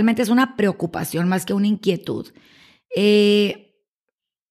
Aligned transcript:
Realmente 0.00 0.22
es 0.22 0.30
una 0.30 0.56
preocupación 0.56 1.28
más 1.28 1.44
que 1.44 1.52
una 1.52 1.66
inquietud. 1.66 2.26
Eh, 2.96 3.76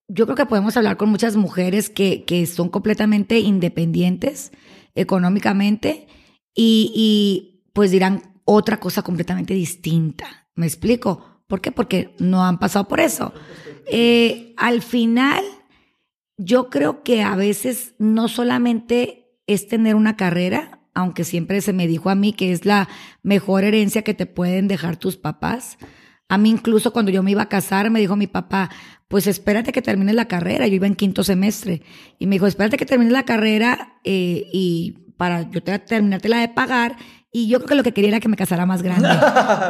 yo 0.08 0.26
creo 0.26 0.36
que 0.36 0.46
podemos 0.46 0.78
hablar 0.78 0.96
con 0.96 1.10
muchas 1.10 1.36
mujeres 1.36 1.90
que, 1.90 2.24
que 2.24 2.46
son 2.46 2.70
completamente 2.70 3.40
independientes 3.40 4.52
económicamente 4.94 6.08
y, 6.54 6.92
y, 6.94 7.72
pues 7.74 7.90
dirán 7.90 8.42
otra 8.46 8.80
cosa 8.80 9.02
completamente 9.02 9.56
distinta. 9.56 10.48
¿Me 10.54 10.68
explico? 10.68 11.44
¿Por 11.48 11.62
qué? 11.62 11.72
Porque 11.72 12.16
no 12.20 12.46
han 12.46 12.60
pasado 12.60 12.88
por 12.88 13.00
eso. 13.00 13.34
Eh, 13.92 14.54
al 14.56 14.84
final, 14.84 15.44
yo 16.38 16.70
creo 16.70 17.02
que 17.02 17.24
a 17.24 17.36
veces 17.36 17.96
no 17.98 18.28
solamente 18.28 19.40
es 19.48 19.68
tener 19.68 19.96
una 19.96 20.16
carrera, 20.16 20.79
aunque 21.00 21.24
siempre 21.24 21.62
se 21.62 21.74
me 21.74 21.88
dijo 21.88 22.10
a 22.10 22.16
mí 22.16 22.34
que 22.34 22.52
es 22.52 22.66
la 22.66 22.88
mejor 23.24 23.64
herencia 23.64 24.02
que 24.04 24.14
te 24.14 24.26
pueden 24.26 24.68
dejar 24.68 24.98
tus 24.98 25.18
papás. 25.18 25.78
A 26.28 26.38
mí 26.38 26.50
incluso 26.50 26.94
cuando 26.94 27.12
yo 27.12 27.24
me 27.24 27.32
iba 27.32 27.42
a 27.42 27.50
casar 27.50 27.90
me 27.90 28.00
dijo 28.00 28.16
mi 28.16 28.28
papá, 28.28 28.70
pues 29.08 29.26
espérate 29.26 29.72
que 29.72 29.82
termines 29.82 30.16
la 30.16 30.26
carrera. 30.26 30.68
Yo 30.68 30.76
iba 30.76 30.88
en 30.88 30.96
quinto 30.96 31.24
semestre 31.24 31.82
y 32.20 32.28
me 32.28 32.36
dijo, 32.36 32.48
espérate 32.48 32.78
que 32.78 32.86
termines 32.86 33.12
la 33.12 33.24
carrera 33.24 34.00
eh, 34.04 34.46
y 34.54 35.14
para 35.18 35.50
yo 35.50 35.64
te, 35.64 35.78
terminarte 35.80 36.30
la 36.30 36.40
de 36.40 36.50
pagar. 36.50 36.96
Y 37.32 37.48
yo 37.48 37.60
creo 37.60 37.68
que 37.68 37.76
lo 37.76 37.84
que 37.84 37.94
quería 37.94 38.10
era 38.10 38.20
que 38.20 38.30
me 38.30 38.38
casara 38.38 38.66
más 38.66 38.82
grande, 38.82 39.10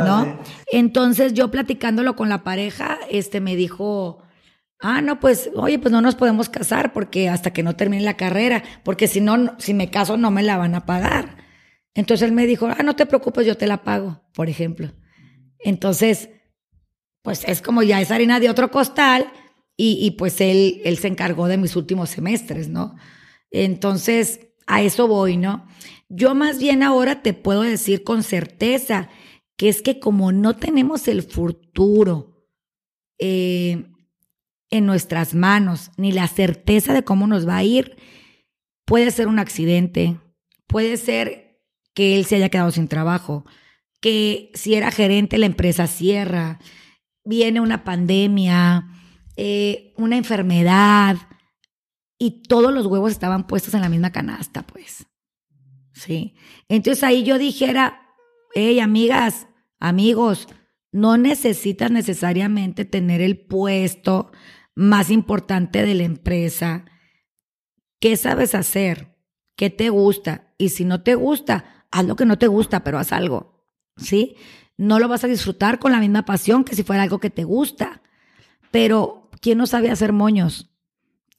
¿no? 0.06 0.40
Entonces 0.72 1.34
yo 1.34 1.52
platicándolo 1.52 2.16
con 2.16 2.30
la 2.30 2.44
pareja, 2.44 2.98
este 3.10 3.42
me 3.42 3.56
dijo, 3.56 4.22
Ah, 4.82 5.02
no, 5.02 5.20
pues, 5.20 5.50
oye, 5.56 5.78
pues 5.78 5.92
no 5.92 6.02
nos 6.02 6.16
podemos 6.16 6.48
casar 6.48 6.94
porque 6.94 7.28
hasta 7.28 7.52
que 7.52 7.64
no 7.64 7.76
termine 7.76 8.04
la 8.04 8.16
carrera, 8.16 8.64
porque 8.84 9.08
si 9.08 9.20
no, 9.20 9.56
si 9.60 9.74
me 9.74 9.92
caso 9.92 10.16
no 10.16 10.32
me 10.32 10.42
la 10.42 10.58
van 10.58 10.74
a 10.74 10.86
pagar. 10.86 11.38
Entonces 11.94 12.28
él 12.28 12.34
me 12.34 12.48
dijo, 12.48 12.68
ah, 12.68 12.84
no 12.84 12.96
te 12.96 13.06
preocupes, 13.06 13.46
yo 13.46 13.58
te 13.58 13.68
la 13.68 13.84
pago, 13.84 14.24
por 14.34 14.48
ejemplo. 14.48 14.94
Entonces, 15.60 16.30
pues 17.24 17.44
es 17.46 17.62
como 17.62 17.84
ya 17.84 18.00
es 18.00 18.12
harina 18.12 18.40
de 18.40 18.50
otro 18.50 18.72
costal 18.72 19.32
y, 19.76 19.98
y 20.02 20.12
pues 20.12 20.40
él, 20.40 20.82
él 20.86 20.98
se 20.98 21.10
encargó 21.10 21.48
de 21.48 21.58
mis 21.58 21.76
últimos 21.76 22.10
semestres, 22.10 22.70
¿no? 22.70 22.96
Entonces, 23.52 24.40
a 24.66 24.82
eso 24.82 25.08
voy, 25.10 25.36
¿no? 25.36 25.68
Yo 26.08 26.36
más 26.36 26.60
bien 26.60 26.84
ahora 26.84 27.22
te 27.22 27.34
puedo 27.34 27.64
decir 27.64 28.04
con 28.06 28.24
certeza 28.24 29.10
que 29.58 29.68
es 29.68 29.82
que 29.82 30.00
como 30.00 30.32
no 30.32 30.56
tenemos 30.56 31.10
el 31.10 31.22
futuro, 31.22 32.48
eh, 33.20 33.92
en 34.70 34.86
nuestras 34.86 35.34
manos, 35.34 35.92
ni 35.98 36.12
la 36.12 36.28
certeza 36.28 36.94
de 36.94 37.04
cómo 37.04 37.28
nos 37.28 37.48
va 37.48 37.58
a 37.58 37.64
ir. 37.64 37.98
Puede 38.86 39.12
ser 39.12 39.28
un 39.28 39.40
accidente, 39.40 40.20
puede 40.68 40.98
ser 40.98 41.62
que 41.94 42.18
él 42.18 42.26
se 42.26 42.36
haya 42.36 42.50
quedado 42.50 42.72
sin 42.72 42.88
trabajo, 42.88 43.46
que 44.02 44.52
si 44.54 44.76
era 44.76 44.92
gerente 44.92 45.38
la 45.38 45.46
empresa 45.46 45.88
cierra, 45.88 46.60
viene 47.26 47.60
una 47.60 47.84
pandemia, 47.84 48.88
eh, 49.36 49.94
una 49.98 50.18
enfermedad, 50.18 51.18
y 52.20 52.44
todos 52.44 52.74
los 52.74 52.86
huevos 52.86 53.12
estaban 53.12 53.48
puestos 53.48 53.74
en 53.74 53.82
la 53.82 53.90
misma 53.90 54.12
canasta, 54.12 54.64
pues. 54.64 55.08
Sí. 55.94 56.36
Entonces 56.68 57.04
ahí 57.04 57.24
yo 57.24 57.38
dijera, 57.38 58.02
hey, 58.54 58.82
amigas, 58.82 59.48
amigos, 59.80 60.48
no 60.92 61.18
necesitas 61.18 61.92
necesariamente 61.92 62.84
tener 62.84 63.22
el 63.22 63.40
puesto 63.40 64.32
más 64.80 65.10
importante 65.10 65.86
de 65.86 65.94
la 65.94 66.04
empresa. 66.04 66.86
¿Qué 68.00 68.16
sabes 68.16 68.56
hacer? 68.56 69.14
¿Qué 69.58 69.70
te 69.70 69.90
gusta? 69.90 70.54
Y 70.58 70.70
si 70.70 70.86
no 70.86 71.04
te 71.04 71.16
gusta, 71.16 71.86
haz 71.92 72.06
lo 72.06 72.16
que 72.16 72.26
no 72.26 72.38
te 72.38 72.48
gusta, 72.48 72.82
pero 72.82 72.98
haz 72.98 73.12
algo. 73.12 73.66
¿Sí? 73.98 74.38
No 74.78 75.00
lo 75.00 75.10
vas 75.10 75.26
a 75.26 75.28
disfrutar 75.28 75.80
con 75.80 75.92
la 75.92 76.00
misma 76.00 76.24
pasión 76.24 76.64
que 76.64 76.76
si 76.76 76.84
fuera 76.84 77.04
algo 77.04 77.20
que 77.20 77.30
te 77.30 77.44
gusta. 77.44 78.02
Pero, 78.72 79.30
¿quién 79.42 79.58
no 79.58 79.68
sabe 79.68 79.92
hacer 79.92 80.14
moños? 80.14 80.70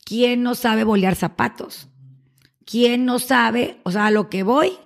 ¿Quién 0.04 0.42
no 0.42 0.54
sabe 0.54 0.84
bolear 0.84 1.16
zapatos? 1.16 1.88
¿Quién 2.66 3.06
no 3.06 3.18
sabe? 3.18 3.80
O 3.84 3.90
sea, 3.90 4.06
a 4.06 4.10
lo 4.10 4.28
que 4.28 4.42
voy, 4.42 4.76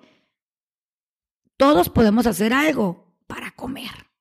todos 1.57 1.89
podemos 1.89 2.29
hacer 2.29 2.53
algo 2.53 3.17
para 3.27 3.51
comer 3.51 4.14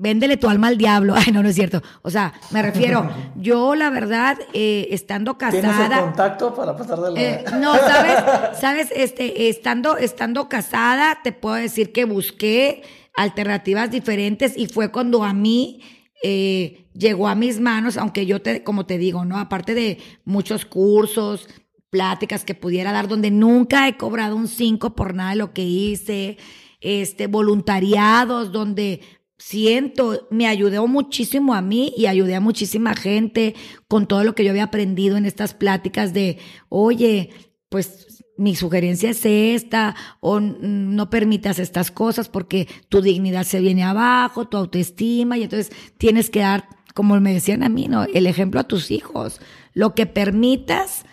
véndele 0.00 0.36
tu 0.36 0.48
alma 0.48 0.68
al 0.68 0.78
diablo. 0.78 1.14
Ay, 1.16 1.32
no, 1.32 1.42
no 1.42 1.48
es 1.48 1.54
cierto. 1.54 1.82
O 2.02 2.10
sea, 2.10 2.32
me 2.50 2.62
refiero, 2.62 3.08
yo 3.36 3.74
la 3.74 3.90
verdad, 3.90 4.38
eh, 4.52 4.88
estando 4.90 5.38
casada. 5.38 5.60
¿Tienes 5.60 5.98
el 5.98 6.04
contacto 6.04 6.54
para 6.54 6.76
pasar 6.76 7.00
de 7.00 7.12
la... 7.12 7.20
Eh, 7.20 7.44
no, 7.60 7.76
sabes, 7.76 8.58
sabes, 8.58 8.88
este, 8.94 9.48
estando, 9.48 9.96
estando 9.96 10.48
casada, 10.48 11.20
te 11.22 11.32
puedo 11.32 11.56
decir 11.56 11.92
que 11.92 12.04
busqué 12.04 12.82
alternativas 13.14 13.90
diferentes 13.90 14.56
y 14.56 14.66
fue 14.66 14.90
cuando 14.90 15.24
a 15.24 15.32
mí 15.34 15.82
eh, 16.22 16.86
llegó 16.94 17.28
a 17.28 17.34
mis 17.34 17.60
manos, 17.60 17.96
aunque 17.96 18.24
yo 18.26 18.40
te, 18.40 18.62
como 18.62 18.86
te 18.86 18.98
digo, 18.98 19.24
¿no? 19.24 19.38
Aparte 19.38 19.74
de 19.74 19.98
muchos 20.24 20.64
cursos, 20.64 21.48
pláticas 21.90 22.44
que 22.44 22.54
pudiera 22.54 22.92
dar, 22.92 23.08
donde 23.08 23.30
nunca 23.30 23.88
he 23.88 23.96
cobrado 23.96 24.36
un 24.36 24.48
5 24.48 24.94
por 24.94 25.14
nada 25.14 25.30
de 25.30 25.36
lo 25.36 25.52
que 25.52 25.62
hice, 25.62 26.38
este, 26.80 27.26
voluntariados, 27.26 28.52
donde 28.52 29.00
siento, 29.40 30.28
me 30.30 30.46
ayudó 30.46 30.86
muchísimo 30.86 31.54
a 31.54 31.62
mí 31.62 31.94
y 31.96 32.06
ayudé 32.06 32.34
a 32.34 32.40
muchísima 32.40 32.94
gente 32.94 33.54
con 33.88 34.06
todo 34.06 34.22
lo 34.22 34.34
que 34.34 34.44
yo 34.44 34.50
había 34.50 34.64
aprendido 34.64 35.16
en 35.16 35.24
estas 35.24 35.54
pláticas 35.54 36.12
de, 36.12 36.38
oye, 36.68 37.30
pues 37.70 38.22
mi 38.36 38.54
sugerencia 38.54 39.10
es 39.10 39.24
esta, 39.24 39.96
o 40.20 40.40
no 40.40 41.08
permitas 41.08 41.58
estas 41.58 41.90
cosas 41.90 42.28
porque 42.28 42.68
tu 42.90 43.00
dignidad 43.00 43.44
se 43.44 43.60
viene 43.60 43.82
abajo, 43.82 44.46
tu 44.46 44.58
autoestima, 44.58 45.38
y 45.38 45.44
entonces 45.44 45.72
tienes 45.96 46.28
que 46.28 46.40
dar, 46.40 46.68
como 46.94 47.18
me 47.18 47.32
decían 47.32 47.62
a 47.62 47.70
mí, 47.70 47.88
¿no? 47.88 48.04
El 48.04 48.26
ejemplo 48.26 48.60
a 48.60 48.68
tus 48.68 48.90
hijos. 48.90 49.40
Lo 49.72 49.94
que 49.94 50.04
permitas, 50.04 51.06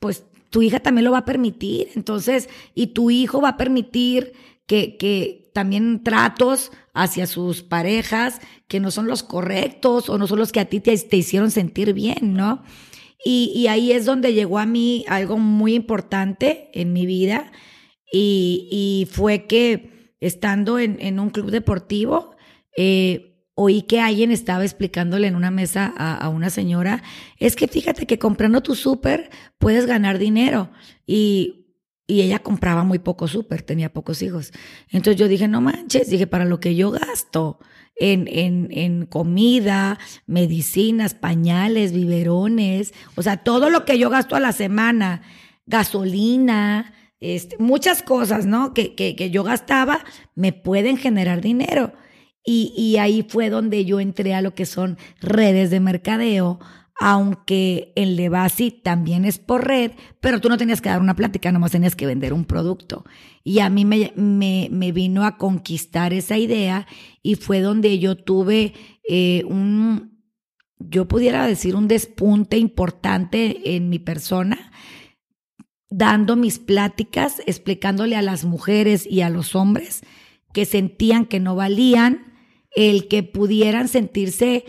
pues 0.00 0.24
tu 0.50 0.62
hija 0.62 0.80
también 0.80 1.04
lo 1.04 1.12
va 1.12 1.18
a 1.18 1.24
permitir. 1.24 1.88
Entonces, 1.94 2.48
y 2.74 2.88
tu 2.88 3.10
hijo 3.10 3.40
va 3.40 3.50
a 3.50 3.56
permitir 3.56 4.32
que, 4.66 4.96
que 4.96 5.46
también 5.56 6.02
tratos 6.02 6.70
hacia 6.92 7.26
sus 7.26 7.62
parejas 7.62 8.40
que 8.68 8.78
no 8.78 8.90
son 8.90 9.06
los 9.06 9.22
correctos 9.22 10.10
o 10.10 10.18
no 10.18 10.26
son 10.26 10.38
los 10.38 10.52
que 10.52 10.60
a 10.60 10.66
ti 10.66 10.80
te, 10.80 10.92
hicieron 10.92 11.50
sentir 11.50 11.94
bien, 11.94 12.34
¿no? 12.34 12.62
Y, 13.24 13.66
ahí 13.68 13.90
es 13.90 14.04
donde 14.04 14.34
llegó 14.34 14.58
a 14.58 14.66
mí 14.66 15.04
algo 15.08 15.38
muy 15.38 15.74
importante 15.74 16.70
en 16.74 16.92
mi 16.92 17.06
vida 17.06 17.50
y, 18.12 19.08
fue 19.10 19.46
que 19.46 20.14
estando 20.20 20.78
en, 20.78 21.18
un 21.18 21.30
club 21.30 21.50
deportivo, 21.50 22.36
eh, 22.76 23.42
oí 23.54 23.80
que 23.80 24.00
alguien 24.00 24.30
estaba 24.32 24.62
explicándole 24.62 25.26
en 25.26 25.36
una 25.36 25.50
mesa 25.50 25.92
a, 25.96 26.16
a, 26.18 26.28
una 26.28 26.50
señora, 26.50 27.02
es 27.38 27.56
que 27.56 27.66
fíjate 27.66 28.06
que 28.06 28.18
comprando 28.18 28.62
tu 28.62 28.74
súper 28.74 29.30
puedes 29.58 29.86
ganar 29.86 30.18
dinero. 30.18 30.70
Y 31.06 31.65
y 32.06 32.22
ella 32.22 32.38
compraba 32.38 32.84
muy 32.84 32.98
poco 32.98 33.26
súper, 33.26 33.62
tenía 33.62 33.92
pocos 33.92 34.22
hijos. 34.22 34.52
Entonces 34.90 35.18
yo 35.18 35.28
dije, 35.28 35.48
no 35.48 35.60
manches, 35.60 36.08
dije, 36.08 36.26
para 36.26 36.44
lo 36.44 36.60
que 36.60 36.76
yo 36.76 36.90
gasto 36.90 37.58
en, 37.96 38.28
en, 38.28 38.68
en 38.70 39.06
comida, 39.06 39.98
medicinas, 40.26 41.14
pañales, 41.14 41.92
biberones, 41.92 42.94
o 43.16 43.22
sea, 43.22 43.38
todo 43.38 43.70
lo 43.70 43.84
que 43.84 43.98
yo 43.98 44.08
gasto 44.10 44.36
a 44.36 44.40
la 44.40 44.52
semana, 44.52 45.22
gasolina, 45.66 46.94
este, 47.18 47.56
muchas 47.58 48.02
cosas, 48.02 48.46
¿no? 48.46 48.72
Que, 48.72 48.94
que, 48.94 49.16
que 49.16 49.30
yo 49.30 49.42
gastaba 49.42 50.04
me 50.34 50.52
pueden 50.52 50.96
generar 50.98 51.40
dinero. 51.40 51.92
Y, 52.44 52.72
y 52.76 52.98
ahí 52.98 53.26
fue 53.28 53.50
donde 53.50 53.84
yo 53.84 53.98
entré 53.98 54.32
a 54.32 54.42
lo 54.42 54.54
que 54.54 54.66
son 54.66 54.98
redes 55.20 55.70
de 55.70 55.80
mercadeo, 55.80 56.60
aunque 56.98 57.92
el 57.94 58.16
Levasi 58.16 58.70
también 58.70 59.24
es 59.24 59.38
por 59.38 59.66
red, 59.66 59.92
pero 60.20 60.40
tú 60.40 60.48
no 60.48 60.56
tenías 60.56 60.80
que 60.80 60.88
dar 60.88 61.00
una 61.00 61.14
plática, 61.14 61.52
nomás 61.52 61.72
tenías 61.72 61.94
que 61.94 62.06
vender 62.06 62.32
un 62.32 62.46
producto. 62.46 63.04
Y 63.44 63.58
a 63.58 63.68
mí 63.68 63.84
me, 63.84 64.12
me, 64.16 64.68
me 64.70 64.92
vino 64.92 65.24
a 65.24 65.36
conquistar 65.36 66.12
esa 66.12 66.38
idea 66.38 66.86
y 67.22 67.34
fue 67.34 67.60
donde 67.60 67.98
yo 67.98 68.16
tuve 68.16 68.72
eh, 69.08 69.44
un, 69.46 70.22
yo 70.78 71.06
pudiera 71.06 71.46
decir, 71.46 71.76
un 71.76 71.88
despunte 71.88 72.56
importante 72.56 73.76
en 73.76 73.88
mi 73.88 73.98
persona, 73.98 74.72
dando 75.90 76.34
mis 76.34 76.58
pláticas, 76.58 77.42
explicándole 77.46 78.16
a 78.16 78.22
las 78.22 78.44
mujeres 78.44 79.06
y 79.08 79.20
a 79.20 79.30
los 79.30 79.54
hombres 79.54 80.02
que 80.52 80.64
sentían 80.64 81.26
que 81.26 81.40
no 81.40 81.54
valían, 81.54 82.32
el 82.74 83.08
que 83.08 83.22
pudieran 83.22 83.88
sentirse 83.88 84.64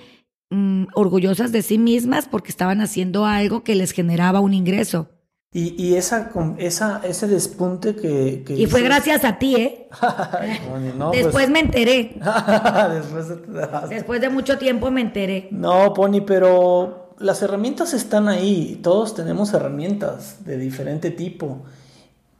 Mm, 0.49 0.85
orgullosas 0.93 1.51
de 1.51 1.61
sí 1.61 1.77
mismas 1.77 2.27
porque 2.27 2.51
estaban 2.51 2.79
haciendo 2.79 3.25
algo 3.25 3.63
que 3.63 3.75
les 3.75 3.91
generaba 3.91 4.39
un 4.39 4.53
ingreso. 4.53 5.09
Y, 5.51 5.81
y 5.81 5.95
esa, 5.95 6.31
esa, 6.57 7.01
ese 7.03 7.27
despunte 7.27 7.95
que... 7.95 8.43
y 8.47 8.65
fue 8.67 8.81
gracias 8.81 9.25
a 9.25 9.39
ti, 9.39 9.55
¿eh? 9.55 9.89
Después 11.11 11.31
pues 11.31 11.49
me 11.49 11.59
enteré. 11.61 12.19
Después, 12.93 13.89
Después 13.89 14.21
de 14.21 14.29
mucho 14.29 14.57
tiempo 14.57 14.91
me 14.91 15.01
enteré. 15.01 15.47
No, 15.51 15.93
Pony, 15.93 16.21
pero 16.25 17.15
las 17.19 17.41
herramientas 17.41 17.93
están 17.93 18.27
ahí. 18.27 18.79
Todos 18.83 19.15
tenemos 19.15 19.53
herramientas 19.53 20.45
de 20.45 20.57
diferente 20.57 21.11
tipo. 21.11 21.63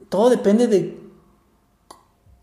Todo 0.08 0.30
depende 0.30 0.66
de 0.66 1.07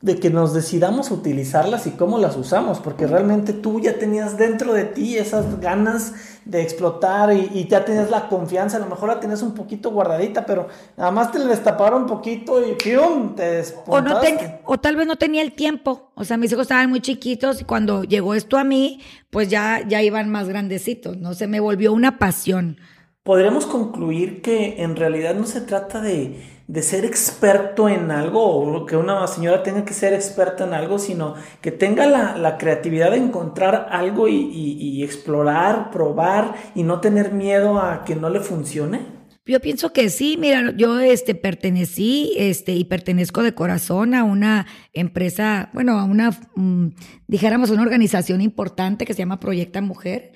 de 0.05 0.19
que 0.19 0.29
nos 0.29 0.53
decidamos 0.53 1.09
utilizarlas 1.09 1.87
y 1.87 1.91
cómo 1.91 2.19
las 2.19 2.37
usamos, 2.37 2.77
porque 2.79 3.07
realmente 3.07 3.53
tú 3.53 3.79
ya 3.79 3.97
tenías 3.97 4.37
dentro 4.37 4.71
de 4.71 4.83
ti 4.83 5.17
esas 5.17 5.59
ganas 5.59 6.13
de 6.45 6.61
explotar 6.61 7.33
y, 7.33 7.67
ya 7.67 7.83
tenías 7.83 8.11
la 8.11 8.29
confianza, 8.29 8.77
a 8.77 8.81
lo 8.81 8.85
mejor 8.85 9.09
la 9.09 9.19
tenías 9.19 9.41
un 9.41 9.55
poquito 9.55 9.89
guardadita, 9.89 10.45
pero 10.45 10.67
nada 10.95 11.09
más 11.09 11.31
te 11.31 11.39
destaparon 11.39 12.03
un 12.03 12.07
poquito 12.07 12.63
y 12.63 12.73
¡pium! 12.73 13.33
te 13.33 13.63
o, 13.87 13.99
no 13.99 14.19
o 14.65 14.77
tal 14.77 14.95
vez 14.95 15.07
no 15.07 15.15
tenía 15.15 15.41
el 15.41 15.53
tiempo, 15.53 16.11
o 16.13 16.23
sea, 16.23 16.37
mis 16.37 16.51
hijos 16.51 16.61
estaban 16.61 16.87
muy 16.87 17.01
chiquitos 17.01 17.61
y 17.61 17.63
cuando 17.63 18.03
llegó 18.03 18.35
esto 18.35 18.59
a 18.59 18.63
mí, 18.63 19.01
pues 19.31 19.49
ya, 19.49 19.81
ya 19.87 20.03
iban 20.03 20.29
más 20.29 20.47
grandecitos, 20.47 21.17
¿no? 21.17 21.33
Se 21.33 21.47
me 21.47 21.59
volvió 21.59 21.91
una 21.91 22.19
pasión. 22.19 22.77
Podremos 23.23 23.65
concluir 23.65 24.43
que 24.43 24.83
en 24.83 24.95
realidad 24.95 25.33
no 25.33 25.47
se 25.47 25.61
trata 25.61 25.99
de 25.99 26.54
de 26.67 26.81
ser 26.81 27.05
experto 27.05 27.87
en 27.87 28.09
algo 28.09 28.43
o 28.43 28.85
que 28.85 28.97
una 28.97 29.25
señora 29.27 29.61
tenga 29.61 29.85
que 29.85 29.93
ser 29.93 30.13
experta 30.13 30.63
en 30.65 30.73
algo, 30.73 30.97
sino 30.97 31.35
que 31.61 31.71
tenga 31.71 32.07
la, 32.07 32.57
creatividad 32.57 33.11
de 33.11 33.17
encontrar 33.17 33.87
algo 33.91 34.27
y, 34.27 35.03
explorar, 35.03 35.91
probar 35.91 36.55
y 36.73 36.83
no 36.83 37.01
tener 37.01 37.31
miedo 37.31 37.79
a 37.79 38.03
que 38.03 38.15
no 38.15 38.29
le 38.29 38.39
funcione. 38.39 39.13
Yo 39.47 39.59
pienso 39.59 39.93
que 39.93 40.09
sí, 40.09 40.37
mira, 40.39 40.73
yo 40.75 40.99
este 40.99 41.35
pertenecí 41.35 42.33
este 42.35 42.71
y 42.71 42.85
pertenezco 42.85 43.43
de 43.43 43.53
corazón 43.53 44.15
a 44.15 44.23
una 44.23 44.65
empresa, 44.91 45.69
bueno, 45.71 45.99
a 45.99 46.03
una 46.03 46.31
mm, 46.55 46.87
dijéramos 47.27 47.69
una 47.69 47.83
organización 47.83 48.41
importante 48.41 49.05
que 49.05 49.13
se 49.13 49.19
llama 49.19 49.39
Proyecta 49.39 49.81
Mujer 49.81 50.31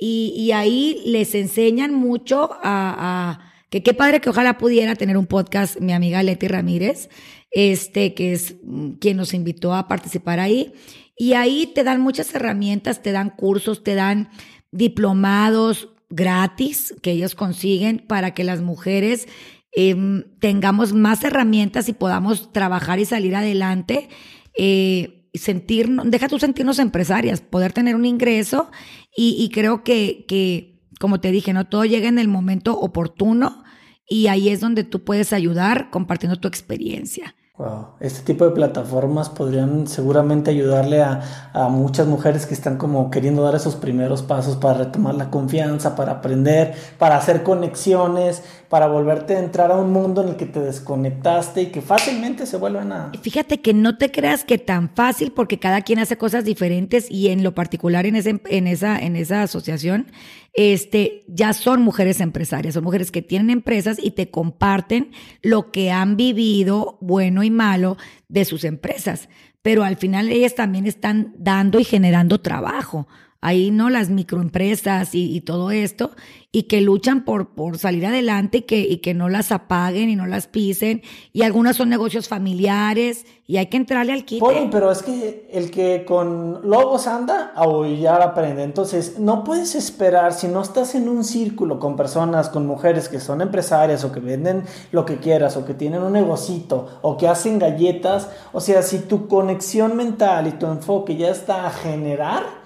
y, 0.00 0.50
ahí 0.52 1.02
les 1.04 1.34
enseñan 1.34 1.94
mucho 1.94 2.50
a 2.62 3.53
que 3.74 3.82
qué 3.82 3.92
padre 3.92 4.20
que 4.20 4.30
ojalá 4.30 4.56
pudiera 4.56 4.94
tener 4.94 5.16
un 5.16 5.26
podcast 5.26 5.80
mi 5.80 5.92
amiga 5.92 6.22
Leti 6.22 6.46
Ramírez, 6.46 7.08
este, 7.50 8.14
que 8.14 8.32
es 8.32 8.54
mm, 8.62 8.92
quien 9.00 9.16
nos 9.16 9.34
invitó 9.34 9.74
a 9.74 9.88
participar 9.88 10.38
ahí. 10.38 10.74
Y 11.16 11.32
ahí 11.32 11.72
te 11.74 11.82
dan 11.82 12.00
muchas 12.00 12.32
herramientas, 12.36 13.02
te 13.02 13.10
dan 13.10 13.30
cursos, 13.30 13.82
te 13.82 13.96
dan 13.96 14.28
diplomados 14.70 15.88
gratis 16.08 16.94
que 17.02 17.10
ellos 17.10 17.34
consiguen 17.34 17.98
para 18.06 18.32
que 18.32 18.44
las 18.44 18.60
mujeres 18.60 19.26
em, 19.72 20.22
tengamos 20.38 20.92
más 20.92 21.24
herramientas 21.24 21.88
y 21.88 21.94
podamos 21.94 22.52
trabajar 22.52 23.00
y 23.00 23.06
salir 23.06 23.34
adelante. 23.34 24.08
Eh, 24.56 25.28
sentir, 25.34 25.88
deja 26.04 26.28
tú 26.28 26.38
sentirnos 26.38 26.78
empresarias, 26.78 27.40
poder 27.40 27.72
tener 27.72 27.96
un 27.96 28.04
ingreso 28.04 28.70
y, 29.16 29.50
creo 29.52 29.82
que, 29.82 30.73
como 31.04 31.20
te 31.20 31.30
dije, 31.30 31.52
no 31.52 31.66
todo 31.66 31.84
llega 31.84 32.08
en 32.08 32.18
el 32.18 32.28
momento 32.28 32.80
oportuno 32.80 33.62
y 34.08 34.28
ahí 34.28 34.48
es 34.48 34.60
donde 34.60 34.84
tú 34.84 35.04
puedes 35.04 35.34
ayudar 35.34 35.90
compartiendo 35.90 36.40
tu 36.40 36.48
experiencia. 36.48 37.34
Wow. 37.58 37.88
Este 38.00 38.22
tipo 38.22 38.46
de 38.46 38.52
plataformas 38.52 39.28
podrían 39.28 39.86
seguramente 39.86 40.50
ayudarle 40.50 41.02
a, 41.02 41.50
a, 41.52 41.68
muchas 41.68 42.06
mujeres 42.06 42.46
que 42.46 42.54
están 42.54 42.78
como 42.78 43.10
queriendo 43.10 43.42
dar 43.42 43.54
esos 43.54 43.76
primeros 43.76 44.22
pasos 44.22 44.56
para 44.56 44.78
retomar 44.78 45.14
la 45.14 45.28
confianza, 45.28 45.94
para 45.94 46.12
aprender, 46.12 46.74
para 46.98 47.18
hacer 47.18 47.42
conexiones, 47.42 48.42
para 48.68 48.86
volverte 48.86 49.36
a 49.36 49.40
entrar 49.40 49.70
a 49.70 49.76
un 49.76 49.92
mundo 49.92 50.22
en 50.22 50.30
el 50.30 50.36
que 50.36 50.46
te 50.46 50.60
desconectaste 50.60 51.62
y 51.62 51.66
que 51.66 51.80
fácilmente 51.80 52.46
se 52.46 52.56
vuelven 52.56 52.92
a... 52.92 53.12
Fíjate 53.22 53.60
que 53.60 53.74
no 53.74 53.98
te 53.98 54.10
creas 54.10 54.44
que 54.44 54.58
tan 54.58 54.90
fácil 54.94 55.32
porque 55.32 55.58
cada 55.58 55.82
quien 55.82 55.98
hace 55.98 56.16
cosas 56.16 56.44
diferentes 56.44 57.10
y 57.10 57.28
en 57.28 57.42
lo 57.42 57.54
particular 57.54 58.06
en, 58.06 58.16
ese, 58.16 58.40
en, 58.46 58.66
esa, 58.66 58.98
en 58.98 59.16
esa 59.16 59.42
asociación 59.42 60.06
este, 60.54 61.24
ya 61.26 61.52
son 61.52 61.82
mujeres 61.82 62.20
empresarias, 62.20 62.74
son 62.74 62.84
mujeres 62.84 63.10
que 63.10 63.22
tienen 63.22 63.50
empresas 63.50 63.98
y 64.00 64.12
te 64.12 64.30
comparten 64.30 65.10
lo 65.42 65.72
que 65.72 65.90
han 65.90 66.16
vivido, 66.16 66.96
bueno 67.00 67.42
y 67.42 67.50
malo, 67.50 67.96
de 68.28 68.44
sus 68.44 68.64
empresas. 68.64 69.28
Pero 69.62 69.82
al 69.82 69.96
final 69.96 70.30
ellas 70.30 70.54
también 70.54 70.86
están 70.86 71.34
dando 71.36 71.80
y 71.80 71.84
generando 71.84 72.40
trabajo. 72.40 73.08
Ahí 73.40 73.70
no 73.70 73.90
las 73.90 74.10
microempresas 74.10 75.14
y, 75.14 75.40
todo 75.40 75.70
esto, 75.70 76.12
y 76.54 76.62
que 76.62 76.80
luchan 76.80 77.24
por, 77.24 77.48
por 77.48 77.78
salir 77.78 78.06
adelante 78.06 78.58
y 78.58 78.62
que, 78.62 78.78
y 78.78 78.98
que 78.98 79.12
no 79.12 79.28
las 79.28 79.50
apaguen 79.50 80.08
y 80.08 80.14
no 80.14 80.24
las 80.24 80.46
pisen, 80.46 81.02
y 81.32 81.42
algunas 81.42 81.76
son 81.76 81.88
negocios 81.88 82.28
familiares, 82.28 83.26
y 83.48 83.56
hay 83.56 83.66
que 83.66 83.76
entrarle 83.76 84.12
al 84.12 84.24
quite. 84.24 84.68
pero 84.70 84.92
es 84.92 85.02
que 85.02 85.48
el 85.50 85.72
que 85.72 86.04
con 86.04 86.60
lobos 86.62 87.08
anda, 87.08 87.50
aullar 87.56 88.22
aprende, 88.22 88.62
entonces 88.62 89.18
no 89.18 89.42
puedes 89.42 89.74
esperar, 89.74 90.32
si 90.32 90.46
no 90.46 90.62
estás 90.62 90.94
en 90.94 91.08
un 91.08 91.24
círculo 91.24 91.80
con 91.80 91.96
personas, 91.96 92.48
con 92.50 92.68
mujeres 92.68 93.08
que 93.08 93.18
son 93.18 93.40
empresarias 93.40 94.04
o 94.04 94.12
que 94.12 94.20
venden 94.20 94.62
lo 94.92 95.04
que 95.04 95.16
quieras, 95.16 95.56
o 95.56 95.66
que 95.66 95.74
tienen 95.74 96.04
un 96.04 96.12
negocito, 96.12 97.00
o 97.02 97.16
que 97.16 97.26
hacen 97.26 97.58
galletas, 97.58 98.28
o 98.52 98.60
sea, 98.60 98.82
si 98.82 99.00
tu 99.00 99.26
conexión 99.26 99.96
mental 99.96 100.46
y 100.46 100.52
tu 100.52 100.66
enfoque 100.66 101.16
ya 101.16 101.30
está 101.30 101.66
a 101.66 101.70
generar, 101.70 102.63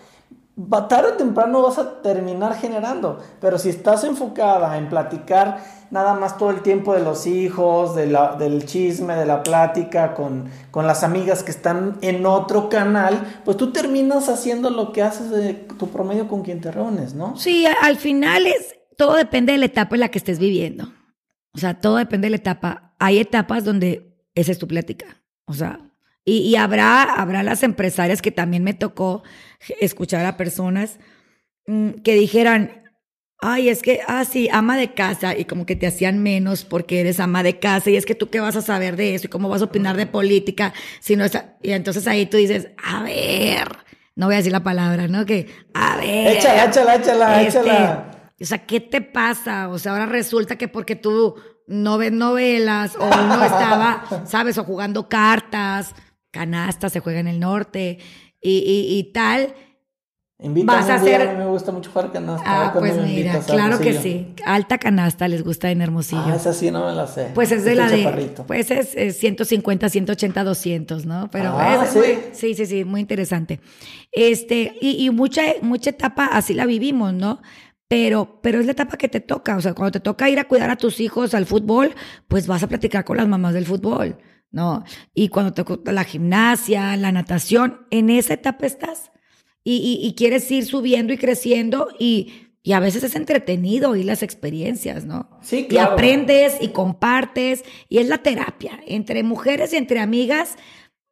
tarde 0.89 1.13
o 1.13 1.17
temprano 1.17 1.63
vas 1.63 1.79
a 1.79 2.03
terminar 2.03 2.55
generando. 2.57 3.19
Pero 3.41 3.59
si 3.59 3.69
estás 3.69 4.05
enfocada 4.05 4.77
en 4.77 4.89
platicar 4.89 5.63
nada 5.91 6.15
más 6.15 6.37
todo 6.37 6.51
el 6.51 6.63
tiempo 6.63 6.95
de 6.95 7.01
los 7.01 7.27
hijos, 7.27 7.95
del 7.95 8.67
chisme, 8.67 9.15
de 9.15 9.27
la 9.27 9.43
plática 9.43 10.15
con, 10.15 10.51
con, 10.71 10.87
las 10.87 11.03
amigas 11.03 11.43
que 11.43 11.51
están 11.51 11.97
en 12.03 12.27
otro 12.27 12.69
canal, 12.69 13.41
pues 13.45 13.57
tú 13.57 13.73
terminas 13.73 14.29
haciendo 14.29 14.71
lo 14.71 14.93
que 14.93 15.03
haces 15.03 15.31
de 15.31 15.55
tu 15.55 15.89
promedio 15.89 16.29
con 16.29 16.43
quien 16.43 16.61
te 16.61 16.71
reúnes, 16.71 17.15
¿no? 17.15 17.37
Sí, 17.37 17.67
al 17.67 17.97
final 17.97 18.47
es, 18.47 18.77
todo 18.97 19.15
depende 19.15 19.53
de 19.53 19.59
la 19.59 19.67
etapa 19.67 19.97
en 19.97 20.01
la 20.01 20.11
que 20.11 20.19
estés 20.19 20.39
viviendo. 20.39 20.93
O 21.55 21.59
sea, 21.59 21.81
todo 21.81 21.97
depende 21.97 22.27
de 22.27 22.31
la 22.31 22.37
etapa. 22.37 22.95
Hay 22.99 23.19
etapas 23.19 23.65
donde 23.65 24.25
esa 24.35 24.53
es 24.53 24.59
tu 24.59 24.69
plática. 24.69 25.23
O 25.47 25.55
sea, 25.55 25.81
y, 26.29 26.57
habrá, 26.57 27.03
habrá 27.03 27.43
las 27.43 27.63
empresarias 27.63 28.21
que 28.21 28.31
también 28.31 28.63
me 28.65 28.75
tocó 28.75 29.23
escuchar 29.81 30.27
a 30.27 30.37
personas 30.37 30.99
mm, 31.67 31.91
que 32.05 32.15
dijeran, 32.15 32.83
ay, 33.41 33.69
es 33.69 33.83
que, 33.83 34.01
ah, 34.07 34.25
sí, 34.25 34.49
ama 34.53 34.77
de 34.77 34.93
casa, 34.95 35.37
y 35.37 35.45
como 35.45 35.65
que 35.65 35.77
te 35.77 35.87
hacían 35.87 36.23
menos 36.23 36.65
porque 36.65 37.01
eres 37.01 37.21
ama 37.21 37.43
de 37.43 37.59
casa, 37.59 37.91
y 37.91 37.97
es 37.97 38.05
que 38.05 38.15
tú 38.15 38.29
qué 38.31 38.41
vas 38.41 38.57
a 38.57 38.63
saber 38.63 38.97
de 38.97 39.15
eso, 39.15 39.27
y 39.27 39.31
cómo 39.31 39.49
vas 39.49 39.63
a 39.63 39.67
opinar 39.67 39.97
de 39.97 40.07
política, 40.07 40.75
si 41.01 41.17
no 41.17 41.25
y 41.63 41.71
entonces 41.71 42.07
ahí 42.07 42.27
tú 42.27 42.37
dices, 42.37 42.69
a 42.83 43.03
ver, 43.03 43.69
no 44.17 44.27
voy 44.27 44.35
a 44.35 44.39
decir 44.39 44.53
la 44.53 44.63
palabra, 44.65 45.09
¿no? 45.09 45.25
Que, 45.25 45.47
a 45.75 45.97
ver. 45.97 46.37
Échala, 46.37 46.65
échala, 46.65 46.97
échala, 46.97 47.43
este, 47.43 47.61
échala. 47.61 48.11
O 48.41 48.45
sea, 48.45 48.67
¿qué 48.67 48.81
te 48.81 49.01
pasa? 49.01 49.69
O 49.69 49.79
sea, 49.79 49.93
ahora 49.93 50.07
resulta 50.07 50.57
que 50.57 50.69
porque 50.69 50.97
tú 50.97 51.37
no 51.69 51.99
ves 51.99 52.13
novelas, 52.13 52.97
o 52.97 53.05
uno 53.05 53.45
estaba, 53.45 54.05
¿sabes? 54.27 54.59
O 54.59 54.65
jugando 54.65 55.09
cartas, 55.09 55.95
canasta, 56.39 56.89
se 56.89 57.01
juega 57.01 57.21
en 57.21 57.27
el 57.27 57.41
norte 57.41 57.99
y, 58.41 58.97
y, 58.99 59.13
tal. 59.13 59.55
Invítame 60.41 60.79
vas 60.79 60.89
a 60.89 60.95
hacer. 60.95 61.21
A 61.21 61.33
mí 61.33 61.39
me 61.39 61.47
gusta 61.47 61.73
mucho 61.73 61.91
jugar 61.91 62.13
canasta. 62.13 62.45
Ah, 62.47 62.73
pues 62.73 62.97
mira, 62.97 63.41
claro 63.41 63.81
que 63.81 63.95
sí. 63.95 64.35
Alta 64.47 64.79
canasta 64.79 65.27
les 65.27 65.43
gusta 65.43 65.73
en 65.73 65.81
Hermosillo. 65.83 66.23
Ah, 66.27 66.37
esa 66.37 66.53
sí 66.53 66.71
no 66.71 66.87
me 66.87 66.93
la 66.93 67.09
sé. 67.09 67.33
Pues 67.35 67.51
es 67.51 67.65
de 67.65 67.75
la 67.75 67.89
de. 67.89 68.31
Pues 68.47 68.71
es, 68.71 69.19
150, 69.19 69.89
180, 69.89 70.45
200, 70.45 71.07
¿no? 71.07 71.29
Pero 71.33 71.59
ah, 71.59 71.85
¿sí? 71.87 71.99
sí, 72.33 72.55
sí, 72.55 72.67
sí, 72.67 72.85
muy 72.85 73.01
interesante. 73.01 73.59
Este, 74.13 74.77
y, 74.81 75.05
y 75.05 75.11
mucha, 75.11 75.43
mucha 75.61 75.91
etapa 75.91 76.27
así 76.27 76.55
la 76.55 76.67
vivimos, 76.67 77.13
¿no? 77.13 77.41
pero, 77.89 78.39
pero 78.43 78.61
es 78.61 78.67
la 78.67 78.73
etapa 78.73 78.97
que 78.99 79.09
te 79.09 79.21
toca. 79.21 79.57
O 79.57 79.61
sea, 79.61 79.75
cuando 79.75 79.93
te 79.93 80.01
toca 80.01 80.29
ir 80.29 80.39
a 80.39 80.45
cuidar 80.45 80.71
a 80.71 80.77
tus 80.77 81.01
hijos 81.01 81.35
al 81.35 81.47
fútbol, 81.47 81.95
pues 82.29 82.47
vas 82.47 82.63
a 82.63 82.69
platicar 82.69 83.05
con 83.05 83.17
las 83.17 83.27
mamás 83.27 83.55
del 83.55 83.67
fútbol, 83.67 84.19
¿no? 84.51 84.85
Y 85.15 85.29
cuando 85.29 85.53
te 85.53 85.65
toca 85.65 85.93
la 85.93 86.05
gimnasia, 86.05 86.97
la 86.97 87.13
natación, 87.13 87.87
en 87.91 88.11
esa 88.11 88.35
etapa 88.35 88.67
estás. 88.67 89.11
Y, 89.65 90.01
y, 90.03 90.15
quieres 90.15 90.51
ir 90.51 90.65
subiendo 90.65 91.13
y 91.13 91.19
creciendo 91.19 91.89
y, 91.99 92.33
y 92.63 92.73
a 92.73 92.81
veces 92.81 93.03
es 93.03 93.15
entretenido 93.17 93.91
oír 93.91 94.07
las 94.07 94.23
experiencias, 94.23 95.05
¿no? 95.05 95.29
Sí, 95.43 95.67
claro. 95.67 95.91
Y 95.91 95.93
aprendes 95.93 96.57
y 96.63 96.69
compartes 96.69 97.65
y 97.91 97.99
es 97.99 98.09
la 98.09 98.19
terapia. 98.19 98.81
Entre 98.87 99.23
mujeres 99.23 99.75
y 99.75 99.77
entre 99.77 100.01
amigas, 100.01 100.57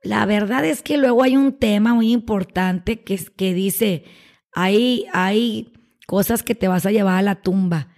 la 0.02 0.25
verdad 0.25 0.64
es 0.64 0.81
que 0.81 0.97
luego 0.97 1.23
hay 1.23 1.37
un 1.37 1.52
tema 1.52 1.93
muy 1.93 2.12
importante 2.12 3.02
que, 3.02 3.19
que 3.37 3.52
dice, 3.52 4.05
hay, 4.52 5.05
hay 5.12 5.73
cosas 6.07 6.43
que 6.43 6.55
te 6.55 6.69
vas 6.69 6.87
a 6.87 6.93
llevar 6.93 7.19
a 7.19 7.23
la 7.23 7.43
tumba. 7.43 7.88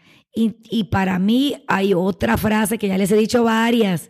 Y, 0.40 0.84
para 0.84 1.18
mí 1.18 1.64
hay 1.66 1.94
otra 1.94 2.36
frase 2.36 2.78
que 2.78 2.86
ya 2.86 2.96
les 2.96 3.10
he 3.10 3.16
dicho 3.16 3.42
varias, 3.42 4.08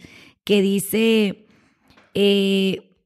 que 0.48 0.62
dice, 0.62 1.46
eh, 2.14 2.96